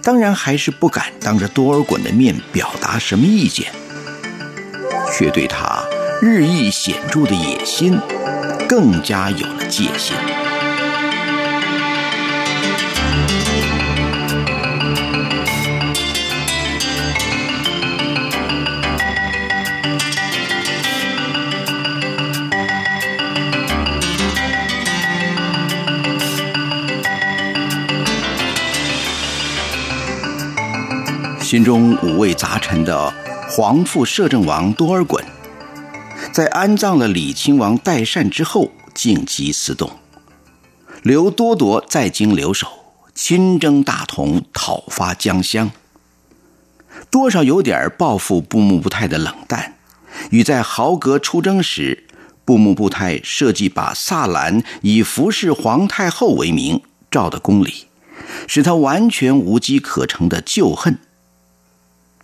[0.03, 3.73] 当然还是不敢当着多尔衮的面表达什么意见，
[5.17, 5.85] 却对他
[6.21, 7.99] 日益显著的野心。
[8.69, 10.17] 更加有了戒心。
[31.41, 33.13] 心中五味杂陈的
[33.47, 35.23] 皇父摄政王多尔衮。
[36.33, 39.91] 在安葬了李亲王代善之后，静极思动。
[41.03, 42.67] 刘多铎在京留守，
[43.15, 45.71] 亲征大同，讨伐江乡，
[47.11, 49.75] 多少有点报复布木布泰的冷淡。
[50.31, 52.05] 与在豪格出征时，
[52.47, 56.81] 布木布泰设计把萨兰以服侍皇太后为名
[57.11, 57.89] 召的宫里，
[58.47, 60.99] 使他完全无机可乘的旧恨。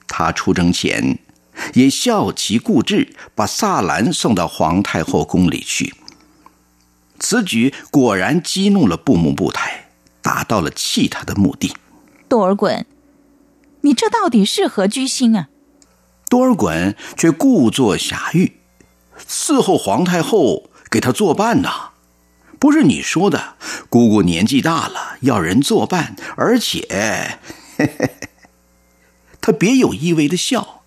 [0.07, 1.19] 他出征前。
[1.75, 5.95] 也效其固志，把萨兰送到皇太后宫里去。
[7.19, 9.91] 此举果然激怒了布木布台，
[10.23, 11.75] 达到了气他的目的。
[12.29, 12.85] 多尔衮，
[13.81, 15.49] 你这到底是何居心啊？
[16.29, 18.61] 多尔衮却故作侠欲，
[19.27, 21.91] 伺候皇太后给他作伴呐。
[22.61, 23.55] 不是你说的，
[23.89, 27.39] 姑姑年纪大了，要人作伴，而且，
[27.77, 28.29] 嘿嘿嘿，
[29.41, 30.78] 他别有意味的笑，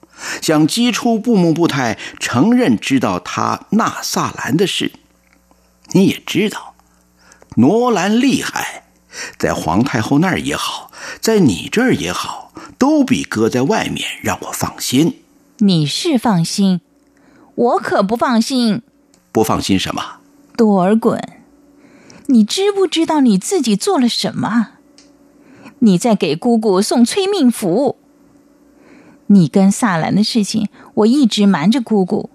[0.42, 4.92] 想激出布木布泰承认知道他纳萨兰的事。
[5.94, 6.76] 你也知道，
[7.56, 8.84] 罗兰厉害，
[9.38, 15.22] 在皇太后那儿也好，在你这儿也好，都比搁在外面让我放心。
[15.58, 16.82] 你是放心，
[17.56, 18.82] 我可不放心。
[19.32, 20.20] 不放心什么？
[20.58, 21.22] 多尔衮，
[22.28, 24.74] 你知不知道你自己做了什么？
[25.80, 27.98] 你在给姑姑送催命符。
[29.32, 32.30] 你跟萨兰的事情，我一直瞒着姑姑，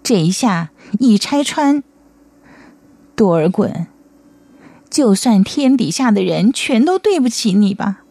[0.00, 0.70] 这一下
[1.00, 1.82] 一拆穿。
[3.16, 3.86] 多尔衮，
[4.88, 8.02] 就算天底下的人全都对不起你吧，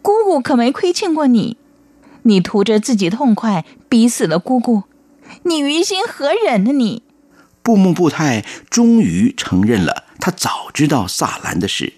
[0.00, 1.56] 姑姑可没亏欠过你。
[2.22, 4.84] 你图着自己痛快，逼死了姑姑，
[5.42, 6.72] 你于心何忍呢？
[6.72, 7.02] 你，
[7.64, 11.94] 布木布泰终于承认了，他早知道萨兰的事，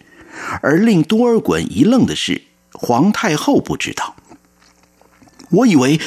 [0.63, 2.41] 而令多尔衮一愣的是，
[2.73, 4.17] 皇太后不知道。
[5.51, 6.01] 我以为，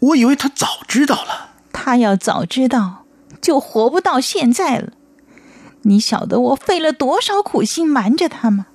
[0.00, 1.50] 我以为他早知道了。
[1.72, 3.04] 他要早知道，
[3.40, 4.92] 就活不到现在了。
[5.82, 8.66] 你晓得我费了多少苦心瞒着他吗？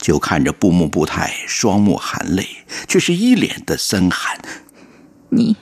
[0.00, 2.46] 就看着布木布泰双目含泪，
[2.86, 4.38] 却是一脸的森寒。
[5.30, 5.56] 你，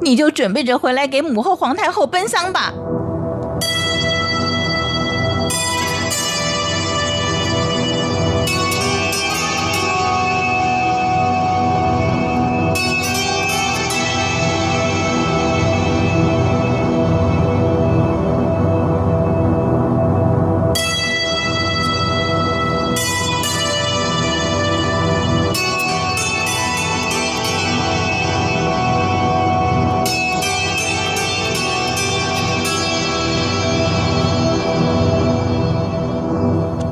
[0.00, 2.72] 你就准备着回来给母后皇太后奔丧吧。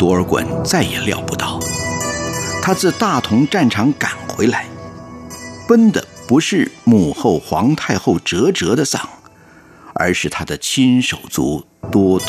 [0.05, 1.59] 多尔衮再也料不到，
[2.63, 4.67] 他自大同战场赶回来，
[5.67, 9.01] 奔的不是母后皇太后哲哲的丧，
[9.95, 12.29] 而是他的亲手足多陀。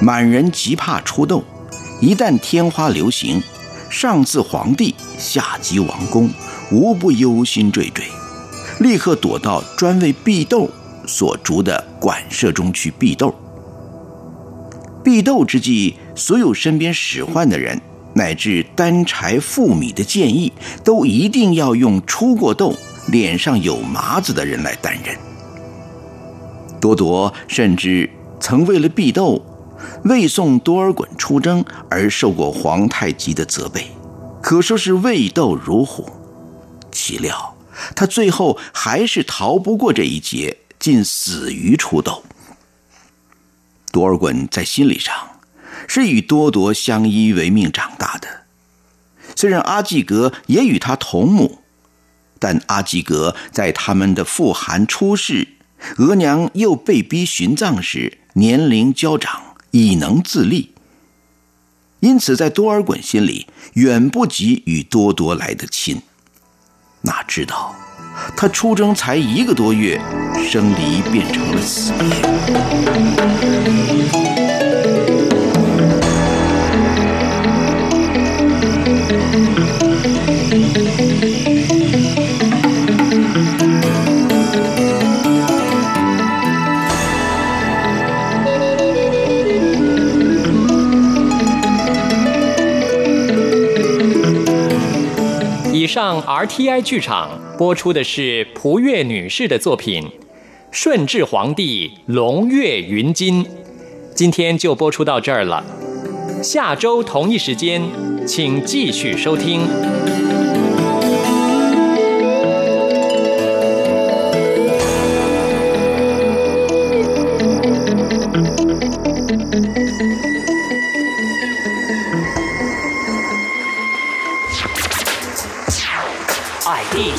[0.00, 1.44] 满人极怕出痘，
[2.00, 3.42] 一旦天花流行，
[3.90, 6.30] 上自皇帝，下及王公，
[6.72, 8.04] 无不忧心惴惴，
[8.78, 10.70] 立刻躲到专为避痘
[11.06, 13.34] 所筑的馆舍中去避痘。
[15.02, 17.80] 避斗之际，所有身边使唤的人，
[18.14, 20.52] 乃至担柴负米的建议，
[20.84, 22.74] 都一定要用出过斗、
[23.08, 25.16] 脸上有麻子的人来担任。
[26.80, 29.42] 多铎甚至曾为了避斗，
[30.04, 33.86] 未送多尔衮出征而受过皇太极的责备，
[34.42, 36.08] 可说是畏斗如虎。
[36.92, 37.56] 岂料
[37.94, 42.22] 他最后还是逃不过这一劫，竟死于出斗。
[43.90, 45.14] 多尔衮在心理上
[45.88, 48.42] 是与多铎相依为命长大的，
[49.34, 51.62] 虽然阿济格也与他同母，
[52.38, 55.48] 但阿济格在他们的父汗出世，
[55.96, 60.74] 额娘又被逼殉葬时，年龄较长，已能自立，
[62.00, 66.02] 因此在多尔衮心里远不及与多铎来的亲。
[67.02, 67.74] 哪知道？
[68.36, 70.00] 他出征才一个多月，
[70.48, 72.06] 生离变成了死别。
[95.72, 97.30] 以上 RTI 剧场
[97.60, 100.02] 播出的是蒲月女士的作品
[100.70, 103.44] 《顺治皇帝龙跃云津》，
[104.14, 105.62] 今天就播出到这儿了。
[106.42, 107.82] 下周同一时间，
[108.26, 109.60] 请继续收听。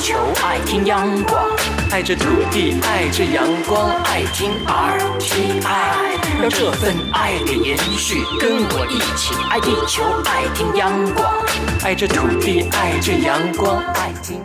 [0.02, 1.40] 求，爱听央广，
[1.92, 11.32] 爱这土地，爱这阳光，爱听 RTI，让这份爱给延续，跟我一起爱地球，爱听央广，
[11.84, 14.42] 爱这土地，爱这阳光，爱听。